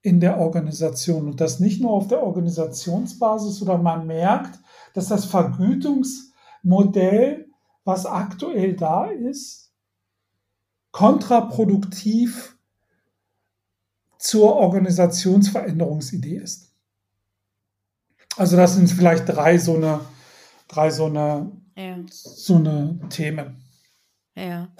in 0.02 0.18
der 0.18 0.38
Organisation. 0.38 1.28
Und 1.28 1.40
das 1.40 1.60
nicht 1.60 1.80
nur 1.80 1.92
auf 1.92 2.08
der 2.08 2.24
Organisationsbasis, 2.24 3.58
sondern 3.58 3.84
man 3.84 4.08
merkt, 4.08 4.58
dass 4.94 5.06
das 5.06 5.24
Vergütungsmodell, 5.26 7.46
was 7.84 8.06
aktuell 8.06 8.74
da 8.74 9.06
ist, 9.06 9.67
kontraproduktiv 10.98 12.56
zur 14.18 14.56
Organisationsveränderungsidee 14.56 16.38
ist. 16.38 16.72
Also 18.36 18.56
das 18.56 18.74
sind 18.74 18.90
vielleicht 18.90 19.28
drei 19.28 19.58
so 19.58 19.76
eine, 19.76 20.00
drei 20.66 20.90
so 20.90 21.04
eine, 21.04 21.52
ja. 21.76 21.98
so 22.10 22.56
eine 22.56 22.98
Themen. 23.10 23.62
Ja. 24.34 24.70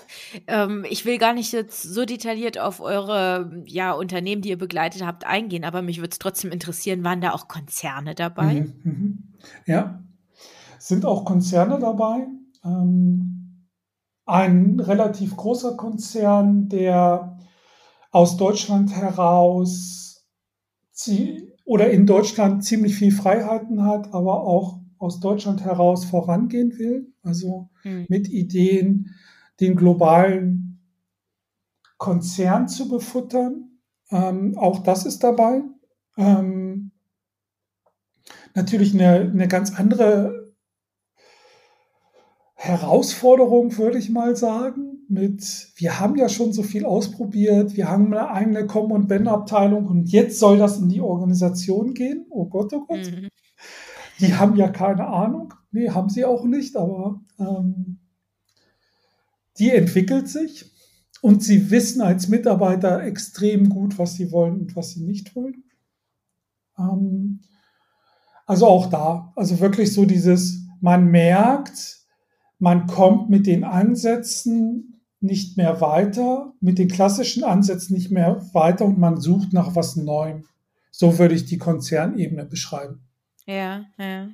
Ähm, 0.49 0.85
ich 0.91 1.05
will 1.05 1.19
gar 1.19 1.35
nicht 1.35 1.53
jetzt 1.53 1.85
so 1.85 2.05
detailliert 2.05 2.59
auf 2.59 2.81
eure 2.81 3.63
ja, 3.67 3.93
Unternehmen, 3.93 4.43
die 4.43 4.49
ihr 4.49 4.59
begleitet 4.59 5.07
habt, 5.07 5.25
eingehen, 5.25 5.65
aber 5.65 5.83
mich 5.83 5.99
würde 5.99 6.11
es 6.11 6.19
trotzdem 6.19 6.51
interessieren, 6.51 7.05
waren 7.05 7.21
da 7.21 7.31
auch 7.31 7.47
Konzerne 7.47 8.17
dabei? 8.17 8.55
Mhm, 8.55 8.81
mhm. 8.83 9.19
Ja, 9.67 10.03
sind 10.81 11.05
auch 11.05 11.25
Konzerne 11.25 11.79
dabei. 11.79 12.27
Ähm, 12.65 13.38
ein 14.29 14.79
relativ 14.79 15.37
großer 15.37 15.77
Konzern, 15.77 16.69
der 16.69 17.39
aus 18.11 18.37
Deutschland 18.37 18.95
heraus 18.95 20.27
oder 21.65 21.91
in 21.91 22.07
Deutschland 22.07 22.63
ziemlich 22.63 22.97
viel 22.97 23.11
Freiheiten 23.11 23.85
hat, 23.85 24.13
aber 24.13 24.43
auch 24.43 24.81
aus 24.99 25.21
Deutschland 25.21 25.65
heraus 25.65 26.05
vorangehen 26.05 26.77
will, 26.79 27.13
also 27.23 27.71
mhm. 27.85 28.07
mit 28.09 28.29
Ideen, 28.29 29.15
den 29.61 29.77
globalen 29.77 30.81
Konzern 31.97 32.69
zu 32.69 32.89
befuttern. 32.89 33.79
Ähm, 34.11 34.59
auch 34.59 34.81
das 34.83 35.07
ist 35.07 35.25
dabei. 35.25 35.63
Ähm, 36.17 36.91
natürlich 38.55 38.93
eine, 38.93 39.21
eine 39.21 39.49
ganz 39.49 39.73
andere 39.73 40.48
Herausforderung, 42.69 43.77
würde 43.79 43.99
ich 43.99 44.11
mal 44.11 44.37
sagen. 44.37 45.07
Mit, 45.09 45.73
wir 45.77 45.99
haben 45.99 46.17
ja 46.17 46.29
schon 46.29 46.53
so 46.53 46.63
viel 46.63 46.85
ausprobiert, 46.85 47.77
wir 47.77 47.89
haben 47.89 48.07
eine 48.07 48.31
eigene 48.31 48.67
Com- 48.67 48.93
und 48.93 49.09
Ben-Abteilung 49.09 49.87
und 49.87 50.11
jetzt 50.11 50.39
soll 50.39 50.59
das 50.59 50.79
in 50.79 50.91
die 50.91 51.01
Organisation 51.01 51.95
gehen. 51.95 52.27
Oh 52.29 52.45
Gott, 52.45 52.73
oh 52.75 52.85
Gott. 52.87 53.11
Mhm. 53.11 53.29
Die 54.21 54.35
haben 54.35 54.57
ja 54.57 54.69
keine 54.69 55.07
Ahnung. 55.07 55.55
Nee, 55.71 55.89
haben 55.91 56.11
sie 56.11 56.27
auch 56.27 56.45
nicht, 56.45 56.77
aber 56.77 57.21
ähm, 57.39 57.99
die 59.59 59.71
entwickelt 59.71 60.29
sich 60.29 60.71
und 61.23 61.43
sie 61.43 61.71
wissen 61.71 62.03
als 62.03 62.29
Mitarbeiter 62.29 63.03
extrem 63.03 63.69
gut, 63.69 63.99
was 63.99 64.15
sie 64.15 64.31
wollen 64.31 64.61
und 64.61 64.77
was 64.77 64.91
sie 64.91 65.05
nicht 65.05 65.35
wollen. 65.35 65.65
Ähm, 66.79 67.41
also 68.47 68.67
auch 68.67 68.87
da, 68.87 69.33
also 69.37 69.61
wirklich 69.61 69.93
so 69.93 70.05
dieses, 70.05 70.67
man 70.81 71.07
merkt, 71.07 71.98
man 72.59 72.87
kommt 72.87 73.31
mit 73.31 73.47
den 73.47 73.65
Ansätzen 73.65 75.01
nicht 75.21 75.57
mehr 75.57 75.81
weiter, 75.81 76.53
mit 76.61 76.79
den 76.79 76.89
klassischen 76.89 77.45
Ansätzen 77.45 77.95
nicht 77.95 78.11
mehr 78.11 78.41
weiter 78.53 78.85
und 78.85 78.99
man 78.99 79.21
sucht 79.21 79.53
nach 79.53 79.75
was 79.75 79.97
Neuem. 79.97 80.45
So 80.91 81.19
würde 81.19 81.35
ich 81.35 81.45
die 81.45 81.59
Konzernebene 81.59 82.45
beschreiben. 82.45 83.01
Ja, 83.47 83.85
ja. 83.99 84.29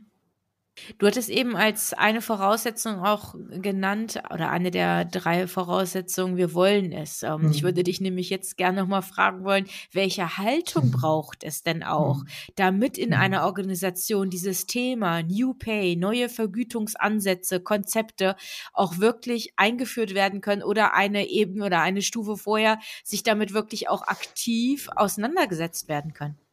Du 0.98 1.06
hattest 1.06 1.28
eben 1.28 1.56
als 1.56 1.92
eine 1.92 2.20
Voraussetzung 2.20 2.98
auch 3.00 3.34
genannt, 3.50 4.20
oder 4.32 4.50
eine 4.50 4.70
der 4.70 5.04
drei 5.04 5.46
Voraussetzungen, 5.46 6.36
wir 6.36 6.52
wollen 6.52 6.92
es. 6.92 7.22
Ähm, 7.22 7.42
mhm. 7.42 7.50
Ich 7.52 7.62
würde 7.62 7.84
dich 7.84 8.00
nämlich 8.00 8.28
jetzt 8.28 8.56
gerne 8.56 8.80
nochmal 8.80 9.02
fragen 9.02 9.44
wollen, 9.44 9.66
welche 9.92 10.36
Haltung 10.36 10.90
braucht 10.90 11.44
es 11.44 11.62
denn 11.62 11.82
auch, 11.84 12.18
mhm. 12.18 12.28
damit 12.56 12.98
in 12.98 13.10
mhm. 13.10 13.16
einer 13.16 13.44
Organisation 13.44 14.30
dieses 14.30 14.66
Thema 14.66 15.22
New 15.22 15.54
Pay, 15.54 15.96
neue 15.96 16.28
Vergütungsansätze, 16.28 17.60
Konzepte 17.60 18.34
auch 18.72 18.98
wirklich 18.98 19.52
eingeführt 19.56 20.14
werden 20.14 20.40
können 20.40 20.62
oder 20.62 20.94
eine 20.94 21.28
Ebene 21.28 21.66
oder 21.66 21.80
eine 21.82 22.02
Stufe 22.02 22.36
vorher 22.36 22.78
sich 23.04 23.22
damit 23.22 23.52
wirklich 23.52 23.88
auch 23.88 24.02
aktiv 24.02 24.88
auseinandergesetzt 24.96 25.88
werden 25.88 26.12
können? 26.14 26.43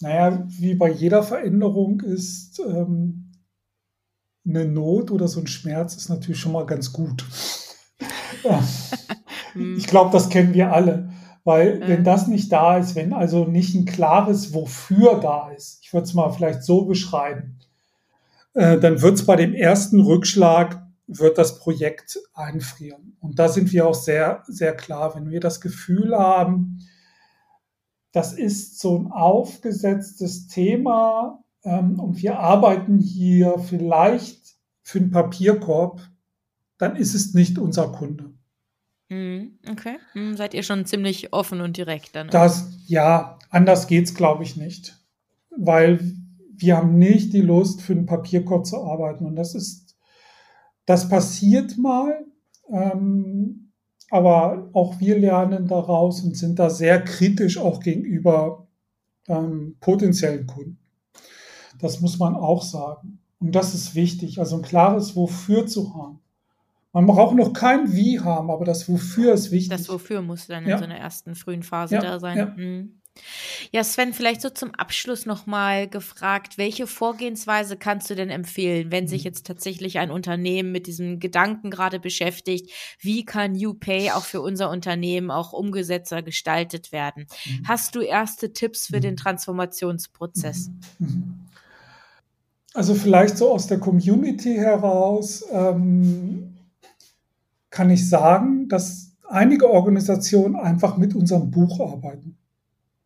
Naja, 0.00 0.44
wie 0.48 0.74
bei 0.74 0.90
jeder 0.90 1.22
Veränderung 1.22 2.00
ist 2.00 2.60
ähm, 2.60 3.32
eine 4.46 4.64
Not 4.64 5.10
oder 5.10 5.28
so 5.28 5.40
ein 5.40 5.46
Schmerz 5.46 5.96
ist 5.96 6.08
natürlich 6.08 6.40
schon 6.40 6.52
mal 6.52 6.66
ganz 6.66 6.92
gut. 6.92 7.24
ich 9.76 9.86
glaube, 9.86 10.10
das 10.12 10.30
kennen 10.30 10.54
wir 10.54 10.72
alle. 10.72 11.10
Weil 11.44 11.80
wenn 11.88 12.04
das 12.04 12.26
nicht 12.26 12.52
da 12.52 12.76
ist, 12.78 12.94
wenn 12.94 13.12
also 13.12 13.44
nicht 13.44 13.74
ein 13.74 13.86
klares 13.86 14.52
Wofür 14.52 15.20
da 15.20 15.50
ist, 15.50 15.80
ich 15.82 15.92
würde 15.92 16.04
es 16.04 16.14
mal 16.14 16.30
vielleicht 16.30 16.62
so 16.62 16.84
beschreiben, 16.84 17.58
äh, 18.54 18.78
dann 18.78 19.00
wird 19.00 19.14
es 19.14 19.26
bei 19.26 19.36
dem 19.36 19.54
ersten 19.54 20.00
Rückschlag, 20.00 20.82
wird 21.06 21.38
das 21.38 21.58
Projekt 21.58 22.18
einfrieren. 22.34 23.16
Und 23.20 23.38
da 23.38 23.48
sind 23.48 23.72
wir 23.72 23.86
auch 23.86 23.94
sehr, 23.94 24.42
sehr 24.46 24.74
klar, 24.74 25.14
wenn 25.14 25.30
wir 25.30 25.40
das 25.40 25.60
Gefühl 25.60 26.16
haben, 26.16 26.78
das 28.12 28.32
ist 28.32 28.80
so 28.80 28.98
ein 28.98 29.10
aufgesetztes 29.10 30.48
Thema 30.48 31.42
ähm, 31.64 32.00
und 32.00 32.22
wir 32.22 32.38
arbeiten 32.38 32.98
hier 32.98 33.58
vielleicht 33.58 34.56
für 34.82 34.98
einen 34.98 35.10
Papierkorb, 35.10 36.00
dann 36.78 36.96
ist 36.96 37.14
es 37.14 37.34
nicht 37.34 37.58
unser 37.58 37.92
Kunde. 37.92 38.32
Mhm, 39.08 39.58
okay. 39.68 39.98
Mhm, 40.14 40.36
seid 40.36 40.54
ihr 40.54 40.62
schon 40.62 40.86
ziemlich 40.86 41.32
offen 41.32 41.60
und 41.60 41.76
direkt 41.76 42.14
dann? 42.14 42.28
Das, 42.28 42.70
ja, 42.86 43.38
anders 43.50 43.86
geht's, 43.86 44.14
glaube 44.14 44.44
ich, 44.44 44.56
nicht. 44.56 44.96
Weil 45.56 45.98
wir 46.56 46.76
haben 46.76 46.96
nicht 46.98 47.32
die 47.32 47.40
Lust, 47.40 47.82
für 47.82 47.92
einen 47.92 48.06
Papierkorb 48.06 48.66
zu 48.66 48.82
arbeiten. 48.82 49.26
Und 49.26 49.36
das 49.36 49.54
ist, 49.54 49.96
das 50.86 51.08
passiert 51.08 51.76
mal. 51.76 52.24
Ähm, 52.68 53.59
aber 54.10 54.68
auch 54.72 54.98
wir 54.98 55.18
lernen 55.18 55.66
daraus 55.68 56.22
und 56.22 56.36
sind 56.36 56.58
da 56.58 56.68
sehr 56.68 57.02
kritisch 57.02 57.58
auch 57.58 57.80
gegenüber 57.80 58.66
ähm, 59.28 59.76
potenziellen 59.80 60.46
Kunden. 60.46 60.78
Das 61.78 62.00
muss 62.00 62.18
man 62.18 62.34
auch 62.34 62.62
sagen. 62.62 63.20
Und 63.38 63.54
das 63.54 63.74
ist 63.74 63.94
wichtig, 63.94 64.38
also 64.38 64.56
ein 64.56 64.62
klares 64.62 65.16
Wofür 65.16 65.66
zu 65.66 65.94
haben. 65.94 66.20
Man 66.92 67.06
braucht 67.06 67.36
noch 67.36 67.52
kein 67.52 67.92
Wie 67.92 68.18
haben, 68.18 68.50
aber 68.50 68.64
das 68.64 68.88
Wofür 68.88 69.32
ist 69.32 69.52
wichtig. 69.52 69.70
Das 69.70 69.88
Wofür 69.88 70.22
muss 70.22 70.48
dann 70.48 70.66
ja. 70.66 70.74
in 70.74 70.78
so 70.78 70.84
einer 70.84 70.98
ersten 70.98 71.36
frühen 71.36 71.62
Phase 71.62 71.94
ja, 71.94 72.00
da 72.00 72.18
sein. 72.18 72.36
Ja. 72.36 72.46
Mhm. 72.46 72.99
Ja, 73.72 73.84
Sven, 73.84 74.12
vielleicht 74.12 74.42
so 74.42 74.50
zum 74.50 74.74
Abschluss 74.74 75.26
nochmal 75.26 75.88
gefragt, 75.88 76.58
welche 76.58 76.86
Vorgehensweise 76.86 77.76
kannst 77.76 78.10
du 78.10 78.14
denn 78.14 78.30
empfehlen, 78.30 78.90
wenn 78.90 79.08
sich 79.08 79.22
mhm. 79.22 79.26
jetzt 79.26 79.46
tatsächlich 79.46 79.98
ein 79.98 80.10
Unternehmen 80.10 80.72
mit 80.72 80.86
diesem 80.86 81.20
Gedanken 81.20 81.70
gerade 81.70 82.00
beschäftigt, 82.00 82.70
wie 83.00 83.24
kann 83.24 83.54
UPay 83.54 84.10
auch 84.10 84.24
für 84.24 84.40
unser 84.40 84.70
Unternehmen 84.70 85.30
auch 85.30 85.52
umgesetzter 85.52 86.22
gestaltet 86.22 86.92
werden? 86.92 87.26
Mhm. 87.46 87.68
Hast 87.68 87.94
du 87.94 88.00
erste 88.00 88.52
Tipps 88.52 88.86
für 88.88 89.00
den 89.00 89.16
Transformationsprozess? 89.16 90.70
Also 92.72 92.94
vielleicht 92.94 93.36
so 93.36 93.50
aus 93.52 93.66
der 93.66 93.78
Community 93.78 94.54
heraus 94.54 95.44
ähm, 95.52 96.54
kann 97.70 97.90
ich 97.90 98.08
sagen, 98.08 98.68
dass 98.68 99.12
einige 99.28 99.70
Organisationen 99.70 100.56
einfach 100.56 100.96
mit 100.96 101.14
unserem 101.14 101.50
Buch 101.50 101.80
arbeiten. 101.80 102.36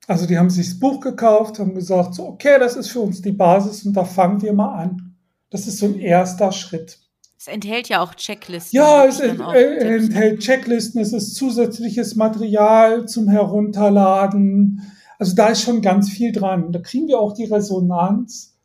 Also 0.07 0.27
die 0.27 0.39
haben 0.39 0.51
sich 0.51 0.69
das 0.69 0.79
Buch 0.79 1.01
gekauft, 1.01 1.59
haben 1.59 1.75
gesagt, 1.75 2.15
so, 2.15 2.27
okay, 2.27 2.59
das 2.59 2.77
ist 2.77 2.91
für 2.91 3.01
uns 3.01 3.23
die 3.23 3.33
Basis 3.33 3.85
und 3.87 3.95
da 3.95 4.05
fangen 4.05 4.43
wir 4.43 4.53
mal 4.53 4.75
an. 4.75 5.17
Das 5.51 5.67
ist 5.67 5.79
so 5.79 5.87
ein 5.87 5.99
erster 5.99 6.53
Schritt. 6.53 6.99
Es 7.39 7.49
enthält 7.49 7.89
ja 7.89 8.03
auch 8.03 8.15
Checklisten. 8.15 8.77
Ja, 8.77 9.05
es 9.05 9.21
ent 9.21 9.41
enthält 9.41 10.41
Checklisten, 10.41 11.01
es 11.01 11.13
ist 11.13 11.35
zusätzliches 11.35 12.17
Material 12.17 13.07
zum 13.07 13.29
Herunterladen. 13.29 14.83
Also 15.19 15.35
da 15.35 15.49
ist 15.49 15.63
schon 15.63 15.81
ganz 15.83 16.11
viel 16.11 16.33
dran. 16.33 16.73
Da 16.73 16.81
kriegen 16.81 17.07
wir 17.07 17.19
auch 17.19 17.35
die 17.35 17.45
Resonanz, 17.45 18.57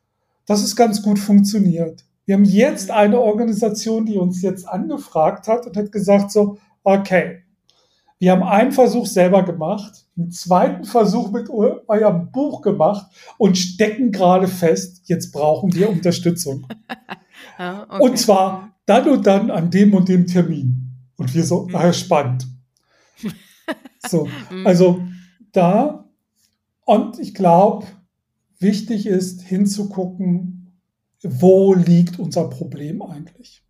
dass 0.45 0.63
es 0.63 0.75
ganz 0.75 1.03
gut 1.03 1.19
funktioniert. 1.19 2.05
Wir 2.25 2.35
haben 2.35 2.45
jetzt 2.45 2.91
eine 2.91 3.19
Organisation, 3.19 4.05
die 4.05 4.17
uns 4.17 4.41
jetzt 4.41 4.67
angefragt 4.67 5.47
hat 5.47 5.65
und 5.67 5.75
hat 5.75 5.91
gesagt 5.91 6.31
so, 6.31 6.57
okay, 6.83 7.43
wir 8.19 8.33
haben 8.33 8.43
einen 8.43 8.73
Versuch 8.73 9.05
selber 9.05 9.43
gemacht, 9.43 10.05
einen 10.17 10.31
zweiten 10.31 10.83
Versuch 10.83 11.31
mit 11.31 11.49
eurem 11.49 12.31
Buch 12.31 12.61
gemacht 12.61 13.09
und 13.37 13.57
stecken 13.57 14.11
gerade 14.11 14.49
fest, 14.49 15.03
jetzt 15.05 15.31
brauchen 15.31 15.73
wir 15.73 15.89
Unterstützung. 15.89 16.67
ah, 17.57 17.83
okay. 17.83 18.03
Und 18.03 18.19
zwar 18.19 18.75
dann 18.85 19.07
und 19.07 19.25
dann 19.25 19.49
an 19.49 19.71
dem 19.71 19.93
und 19.93 20.09
dem 20.09 20.27
Termin. 20.27 20.97
Und 21.15 21.33
wir 21.33 21.45
so, 21.45 21.67
ah, 21.73 21.93
spannend. 21.93 22.45
so, 24.07 24.27
mhm. 24.51 24.67
also 24.67 25.01
da, 25.53 26.09
und 26.85 27.19
ich 27.19 27.33
glaube, 27.33 27.87
wichtig 28.59 29.05
ist 29.05 29.41
hinzugucken, 29.41 30.81
wo 31.21 31.73
liegt 31.73 32.19
unser 32.19 32.49
Problem 32.49 33.01
eigentlich? 33.01 33.63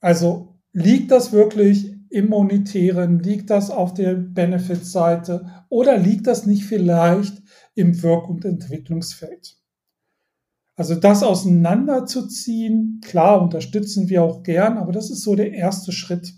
Also 0.00 0.54
liegt 0.72 1.10
das 1.10 1.32
wirklich 1.32 1.95
im 2.10 2.28
Monetären? 2.28 3.18
Liegt 3.20 3.50
das 3.50 3.70
auf 3.70 3.94
der 3.94 4.14
Benefits-Seite 4.14 5.64
oder 5.68 5.96
liegt 5.98 6.26
das 6.26 6.46
nicht 6.46 6.64
vielleicht 6.64 7.42
im 7.74 8.02
Wirk- 8.02 8.28
und 8.28 8.44
Entwicklungsfeld? 8.44 9.56
Also 10.76 10.94
das 10.94 11.22
auseinanderzuziehen, 11.22 13.00
klar, 13.02 13.40
unterstützen 13.40 14.10
wir 14.10 14.22
auch 14.22 14.42
gern, 14.42 14.76
aber 14.76 14.92
das 14.92 15.10
ist 15.10 15.22
so 15.22 15.34
der 15.34 15.52
erste 15.52 15.90
Schritt. 15.90 16.34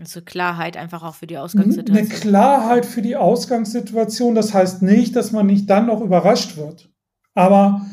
Also 0.00 0.22
Klarheit 0.22 0.76
einfach 0.76 1.02
auch 1.02 1.14
für 1.14 1.26
die 1.26 1.36
Ausgangssituation. 1.36 1.98
Eine 1.98 2.08
Klarheit 2.08 2.86
für 2.86 3.02
die 3.02 3.16
Ausgangssituation, 3.16 4.34
das 4.34 4.54
heißt 4.54 4.80
nicht, 4.80 5.14
dass 5.14 5.32
man 5.32 5.46
nicht 5.46 5.68
dann 5.68 5.86
noch 5.86 6.00
überrascht 6.00 6.56
wird, 6.56 6.88
aber 7.34 7.84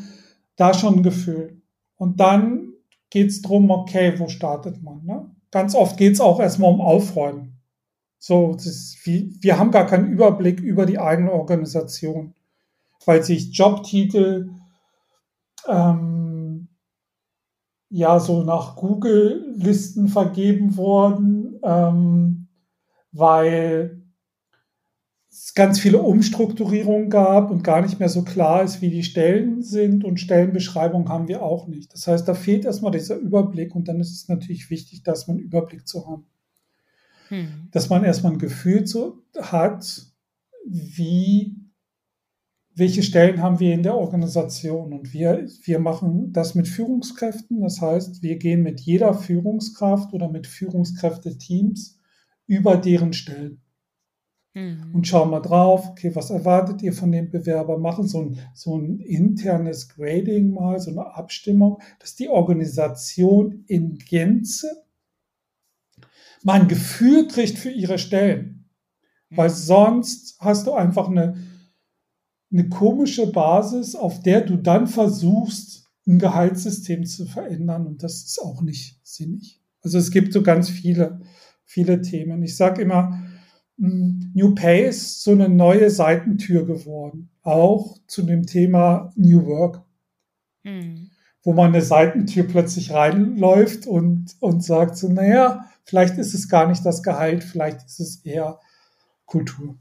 da 0.56 0.72
schon 0.72 0.96
ein 0.96 1.02
Gefühl. 1.02 1.60
Und 1.96 2.20
dann 2.20 2.72
geht 3.10 3.28
es 3.28 3.42
darum, 3.42 3.70
okay, 3.70 4.18
wo 4.18 4.28
startet 4.28 4.82
man? 4.82 5.04
Ne? 5.04 5.35
Ganz 5.56 5.74
oft 5.74 5.96
geht 5.96 6.12
es 6.12 6.20
auch 6.20 6.38
erstmal 6.38 6.70
um 6.70 6.82
Aufräumen. 6.82 7.62
So, 8.18 8.54
ist, 8.56 8.98
wir, 9.06 9.26
wir 9.40 9.58
haben 9.58 9.70
gar 9.70 9.86
keinen 9.86 10.12
Überblick 10.12 10.60
über 10.60 10.84
die 10.84 10.98
eigene 10.98 11.32
Organisation, 11.32 12.34
weil 13.06 13.22
sich 13.22 13.56
Jobtitel 13.56 14.50
ähm, 15.66 16.68
ja 17.88 18.20
so 18.20 18.42
nach 18.42 18.76
Google-Listen 18.76 20.08
vergeben 20.08 20.76
wurden, 20.76 21.58
ähm, 21.62 22.48
weil 23.12 24.02
es 25.36 25.54
ganz 25.54 25.78
viele 25.78 25.98
Umstrukturierungen 25.98 27.10
gab 27.10 27.50
und 27.50 27.62
gar 27.62 27.82
nicht 27.82 28.00
mehr 28.00 28.08
so 28.08 28.22
klar 28.22 28.62
ist, 28.62 28.80
wie 28.80 28.88
die 28.88 29.02
Stellen 29.02 29.62
sind 29.62 30.02
und 30.02 30.18
Stellenbeschreibungen 30.18 31.10
haben 31.10 31.28
wir 31.28 31.42
auch 31.42 31.66
nicht. 31.66 31.92
Das 31.92 32.06
heißt, 32.06 32.26
da 32.26 32.34
fehlt 32.34 32.64
erstmal 32.64 32.92
dieser 32.92 33.16
Überblick 33.16 33.74
und 33.74 33.86
dann 33.88 34.00
ist 34.00 34.12
es 34.12 34.28
natürlich 34.28 34.70
wichtig, 34.70 35.02
dass 35.02 35.28
man 35.28 35.38
Überblick 35.38 35.86
zu 35.86 36.06
haben. 36.06 36.26
Hm. 37.28 37.68
Dass 37.70 37.90
man 37.90 38.02
erstmal 38.02 38.32
ein 38.32 38.38
Gefühl 38.38 38.84
zu, 38.84 39.24
hat, 39.38 40.06
wie, 40.64 41.54
welche 42.74 43.02
Stellen 43.02 43.42
haben 43.42 43.60
wir 43.60 43.74
in 43.74 43.82
der 43.82 43.96
Organisation 43.96 44.94
und 44.94 45.12
wir, 45.12 45.46
wir 45.64 45.78
machen 45.78 46.32
das 46.32 46.54
mit 46.54 46.66
Führungskräften. 46.66 47.60
Das 47.60 47.82
heißt, 47.82 48.22
wir 48.22 48.36
gehen 48.38 48.62
mit 48.62 48.80
jeder 48.80 49.12
Führungskraft 49.12 50.14
oder 50.14 50.30
mit 50.30 50.46
Führungskräfteteams 50.46 52.00
über 52.46 52.76
deren 52.76 53.12
Stellen 53.12 53.60
mhm. 54.56 54.90
und 54.92 55.06
schauen 55.06 55.30
mal 55.30 55.40
drauf, 55.40 55.88
okay, 55.90 56.14
was 56.14 56.30
erwartet 56.30 56.82
ihr 56.82 56.92
von 56.92 57.12
dem 57.12 57.30
Bewerber? 57.30 57.78
Machen 57.78 58.08
so 58.08 58.22
ein, 58.22 58.38
so 58.54 58.76
ein 58.76 58.98
internes 58.98 59.88
Grading 59.90 60.50
mal, 60.50 60.80
so 60.80 60.90
eine 60.90 61.14
Abstimmung, 61.14 61.80
dass 62.00 62.16
die 62.16 62.28
Organisation 62.28 63.64
in 63.66 63.98
Gänze 63.98 64.84
mal 66.42 66.60
ein 66.60 66.68
Gefühl 66.68 67.28
kriegt 67.28 67.58
für 67.58 67.70
ihre 67.70 67.98
Stellen. 67.98 68.68
Mhm. 69.30 69.36
Weil 69.36 69.50
sonst 69.50 70.36
hast 70.40 70.66
du 70.66 70.72
einfach 70.72 71.08
eine, 71.08 71.36
eine 72.50 72.68
komische 72.68 73.30
Basis, 73.30 73.94
auf 73.94 74.22
der 74.22 74.40
du 74.40 74.56
dann 74.56 74.86
versuchst, 74.86 75.84
ein 76.06 76.18
Gehaltssystem 76.18 77.04
zu 77.04 77.26
verändern. 77.26 77.86
Und 77.86 78.02
das 78.02 78.24
ist 78.24 78.40
auch 78.40 78.62
nicht 78.62 79.00
sinnig. 79.02 79.60
Also 79.82 79.98
es 79.98 80.10
gibt 80.10 80.32
so 80.32 80.42
ganz 80.42 80.70
viele, 80.70 81.20
viele 81.64 82.00
Themen. 82.00 82.42
Ich 82.42 82.56
sage 82.56 82.82
immer, 82.82 83.25
New 83.78 84.54
Pay 84.54 84.88
ist 84.88 85.22
so 85.22 85.32
eine 85.32 85.48
neue 85.48 85.90
Seitentür 85.90 86.64
geworden, 86.64 87.30
auch 87.42 87.98
zu 88.06 88.22
dem 88.22 88.46
Thema 88.46 89.12
New 89.16 89.44
Work, 89.46 89.82
mhm. 90.64 91.10
wo 91.42 91.52
man 91.52 91.74
eine 91.74 91.82
Seitentür 91.82 92.44
plötzlich 92.44 92.92
reinläuft 92.92 93.86
und, 93.86 94.34
und 94.40 94.64
sagt 94.64 94.96
so, 94.96 95.08
naja, 95.08 95.66
vielleicht 95.84 96.16
ist 96.16 96.32
es 96.32 96.48
gar 96.48 96.68
nicht 96.68 96.86
das 96.86 97.02
Gehalt, 97.02 97.44
vielleicht 97.44 97.84
ist 97.84 98.00
es 98.00 98.24
eher 98.24 98.60
Kultur. 99.26 99.76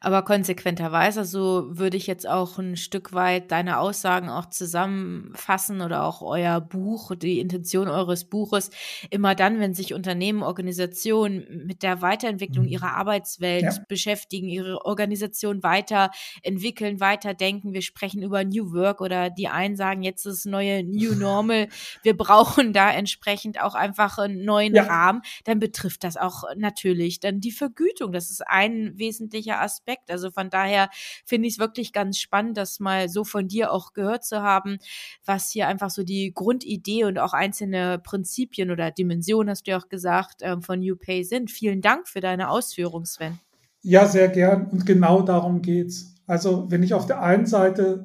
Aber 0.00 0.22
konsequenterweise, 0.22 1.24
so 1.24 1.66
würde 1.76 1.96
ich 1.96 2.06
jetzt 2.06 2.28
auch 2.28 2.58
ein 2.58 2.76
Stück 2.76 3.12
weit 3.12 3.50
deine 3.50 3.78
Aussagen 3.78 4.28
auch 4.28 4.46
zusammenfassen 4.46 5.80
oder 5.80 6.04
auch 6.04 6.22
euer 6.22 6.60
Buch, 6.60 7.14
die 7.16 7.40
Intention 7.40 7.88
eures 7.88 8.24
Buches. 8.24 8.70
Immer 9.10 9.34
dann, 9.34 9.60
wenn 9.60 9.74
sich 9.74 9.94
Unternehmen, 9.94 10.42
Organisationen 10.42 11.64
mit 11.66 11.82
der 11.82 12.00
Weiterentwicklung 12.00 12.66
mhm. 12.66 12.70
ihrer 12.70 12.94
Arbeitswelt 12.94 13.62
ja. 13.62 13.74
beschäftigen, 13.88 14.48
ihre 14.48 14.84
Organisation 14.84 15.62
weiterentwickeln, 15.62 17.00
weiterdenken. 17.00 17.72
Wir 17.72 17.82
sprechen 17.82 18.22
über 18.22 18.44
New 18.44 18.72
Work 18.72 19.00
oder 19.00 19.30
die 19.30 19.48
einen 19.48 19.76
sagen, 19.76 20.02
jetzt 20.02 20.26
ist 20.26 20.46
neue 20.46 20.84
New 20.84 21.14
Normal. 21.14 21.68
Wir 22.02 22.16
brauchen 22.16 22.72
da 22.72 22.90
entsprechend 22.90 23.60
auch 23.60 23.74
einfach 23.74 24.18
einen 24.18 24.44
neuen 24.44 24.74
ja. 24.74 24.84
Rahmen. 24.84 25.22
Dann 25.44 25.58
betrifft 25.58 26.04
das 26.04 26.16
auch 26.16 26.44
natürlich 26.56 27.20
dann 27.20 27.40
die 27.40 27.50
Vergütung. 27.50 28.12
Das 28.12 28.30
ist 28.30 28.46
ein 28.46 28.92
wesentlicher 28.96 29.60
Aspekt 29.60 29.87
Aspekt. 29.88 30.10
Also 30.10 30.30
von 30.30 30.50
daher 30.50 30.90
finde 31.24 31.48
ich 31.48 31.54
es 31.54 31.58
wirklich 31.58 31.92
ganz 31.92 32.18
spannend, 32.18 32.56
das 32.56 32.80
mal 32.80 33.08
so 33.08 33.24
von 33.24 33.48
dir 33.48 33.72
auch 33.72 33.92
gehört 33.94 34.24
zu 34.24 34.42
haben, 34.42 34.78
was 35.24 35.50
hier 35.50 35.66
einfach 35.66 35.90
so 35.90 36.02
die 36.02 36.32
Grundidee 36.34 37.04
und 37.04 37.18
auch 37.18 37.32
einzelne 37.32 37.98
Prinzipien 37.98 38.70
oder 38.70 38.90
Dimensionen, 38.90 39.50
hast 39.50 39.66
du 39.66 39.72
ja 39.72 39.78
auch 39.78 39.88
gesagt, 39.88 40.40
ähm, 40.42 40.62
von 40.62 40.80
UPay 40.80 41.24
sind. 41.24 41.50
Vielen 41.50 41.80
Dank 41.80 42.08
für 42.08 42.20
deine 42.20 42.50
Ausführungen, 42.50 43.06
Sven. 43.06 43.38
Ja, 43.82 44.06
sehr 44.06 44.28
gern. 44.28 44.66
Und 44.66 44.84
genau 44.84 45.22
darum 45.22 45.62
geht's. 45.62 46.14
Also 46.26 46.70
wenn 46.70 46.82
ich 46.82 46.92
auf 46.92 47.06
der 47.06 47.22
einen 47.22 47.46
Seite 47.46 48.04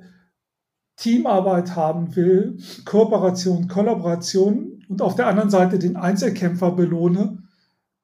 Teamarbeit 0.95 1.75
haben 1.75 2.15
will, 2.15 2.57
Kooperation, 2.85 3.67
Kollaboration 3.67 4.83
und 4.87 5.01
auf 5.01 5.15
der 5.15 5.27
anderen 5.27 5.49
Seite 5.49 5.79
den 5.79 5.97
Einzelkämpfer 5.97 6.71
belohne, 6.71 7.39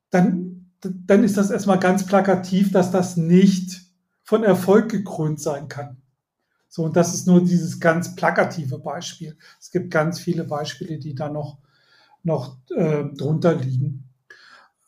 dann 0.09 0.38
dann 0.81 1.23
ist 1.23 1.37
das 1.37 1.51
erstmal 1.51 1.79
ganz 1.79 2.05
plakativ, 2.05 2.71
dass 2.71 2.91
das 2.91 3.17
nicht 3.17 3.81
von 4.23 4.43
Erfolg 4.43 4.89
gekrönt 4.89 5.41
sein 5.41 5.67
kann. 5.67 5.97
So, 6.67 6.83
und 6.83 6.95
das 6.95 7.13
ist 7.15 7.25
nur 7.25 7.43
dieses 7.43 7.79
ganz 7.79 8.15
plakative 8.15 8.77
Beispiel. 8.77 9.37
Es 9.59 9.71
gibt 9.71 9.89
ganz 9.91 10.19
viele 10.19 10.43
Beispiele, 10.43 10.99
die 10.99 11.15
da 11.15 11.29
noch, 11.29 11.57
noch 12.23 12.57
äh, 12.75 13.05
drunter 13.05 13.55
liegen. 13.55 14.07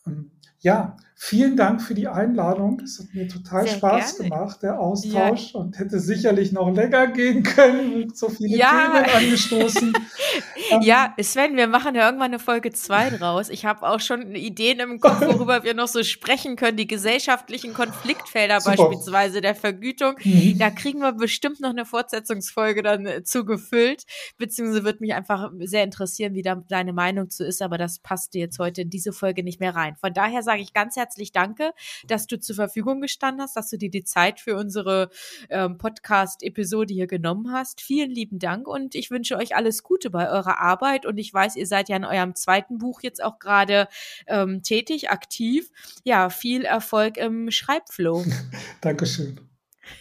Ähm, 0.06 0.32
ja, 0.60 0.96
Vielen 1.24 1.56
Dank 1.56 1.84
für 1.84 1.94
die 1.94 2.08
Einladung. 2.08 2.80
Es 2.80 2.98
hat 2.98 3.14
mir 3.14 3.28
total 3.28 3.68
Sehr 3.68 3.78
Spaß 3.78 4.18
gerne. 4.18 4.30
gemacht, 4.32 4.64
der 4.64 4.80
Austausch, 4.80 5.54
ja. 5.54 5.60
und 5.60 5.78
hätte 5.78 6.00
sicherlich 6.00 6.52
noch 6.52 6.74
länger 6.74 7.06
gehen 7.06 7.44
können, 7.44 8.12
so 8.12 8.28
viele 8.28 8.58
ja. 8.58 8.72
Themen 8.72 9.06
angestoßen. 9.06 9.94
ja, 10.82 11.14
Sven, 11.22 11.56
wir 11.58 11.68
machen 11.68 11.94
ja 11.94 12.08
irgendwann 12.08 12.32
eine 12.32 12.40
Folge 12.40 12.72
zwei 12.72 13.12
draus. 13.12 13.50
Ich 13.50 13.66
habe 13.66 13.88
auch 13.88 14.00
schon 14.00 14.34
Ideen 14.34 14.80
im 14.80 15.00
Kopf, 15.00 15.22
worüber 15.22 15.64
wir 15.64 15.76
noch 15.76 15.88
so 15.88 16.02
sprechen 16.02 16.56
können. 16.56 16.76
Die 16.76 16.88
gesellschaftlichen 16.88 17.76
Konfliktfelder 17.76 18.60
Super. 18.60 18.78
beispielsweise 18.78 19.42
der 19.42 19.54
Vergütung. 19.54 20.16
Mhm. 20.24 20.58
Da 20.58 20.72
kriegen 20.72 21.02
wir 21.02 21.12
bestimmt 21.12 21.60
noch 21.60 21.70
eine 21.70 21.86
Fortsetzungsfolge 21.86 22.82
dann 22.82 23.06
äh, 23.06 23.24
zugefüllt. 23.24 24.06
Beziehungsweise 24.40 24.84
wird 24.84 25.02
mich 25.02 25.14
einfach 25.14 25.52
sehr 25.60 25.84
interessieren, 25.84 26.34
wie 26.34 26.42
da 26.42 26.56
deine 26.68 26.94
Meinung 26.94 27.30
zu 27.30 27.46
ist, 27.46 27.62
aber 27.62 27.78
das 27.78 28.00
passte 28.00 28.40
jetzt 28.40 28.58
heute 28.58 28.82
in 28.82 28.90
diese 28.90 29.14
Folge 29.14 29.44
nicht 29.44 29.60
mehr 29.60 29.76
rein. 29.76 29.96
Von 30.02 30.16
daher 30.16 30.42
sage 30.42 30.62
ich 30.62 30.74
ganz 30.74 30.96
herzlich 30.96 31.11
herzlich 31.12 31.34
danke, 31.34 31.74
dass 32.08 32.26
du 32.26 32.40
zur 32.40 32.56
Verfügung 32.56 33.02
gestanden 33.02 33.42
hast, 33.42 33.58
dass 33.58 33.70
du 33.70 33.78
dir 33.78 33.90
die 33.90 34.06
Zeit 34.06 34.40
für 34.40 34.56
unsere 34.56 35.10
ähm, 35.50 35.78
Podcast-Episode 35.78 36.94
hier 36.94 37.08
genommen 37.08 37.52
hast. 37.52 37.82
Vielen 37.82 38.12
lieben 38.12 38.40
Dank 38.40 38.66
und 38.66 38.96
ich 38.96 39.12
wünsche 39.12 39.36
euch 39.36 39.54
alles 39.54 39.84
Gute 39.84 40.10
bei 40.10 40.30
eurer 40.30 40.62
Arbeit 40.62 41.06
und 41.06 41.18
ich 41.18 41.34
weiß, 41.34 41.58
ihr 41.58 41.68
seid 41.68 41.90
ja 41.90 41.98
in 41.98 42.06
eurem 42.06 42.34
zweiten 42.36 42.78
Buch 42.78 43.02
jetzt 43.02 43.22
auch 43.22 43.40
gerade 43.40 43.90
ähm, 44.28 44.64
tätig, 44.64 45.10
aktiv. 45.10 45.70
Ja, 46.06 46.30
viel 46.30 46.64
Erfolg 46.64 47.18
im 47.18 47.52
Schreibflow. 47.52 48.24
Dankeschön. 48.82 49.42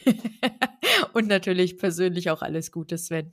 und 1.13 1.27
natürlich 1.27 1.77
persönlich 1.77 2.31
auch 2.31 2.43
alles 2.43 2.71
Gute, 2.71 2.99
Sven. 2.99 3.33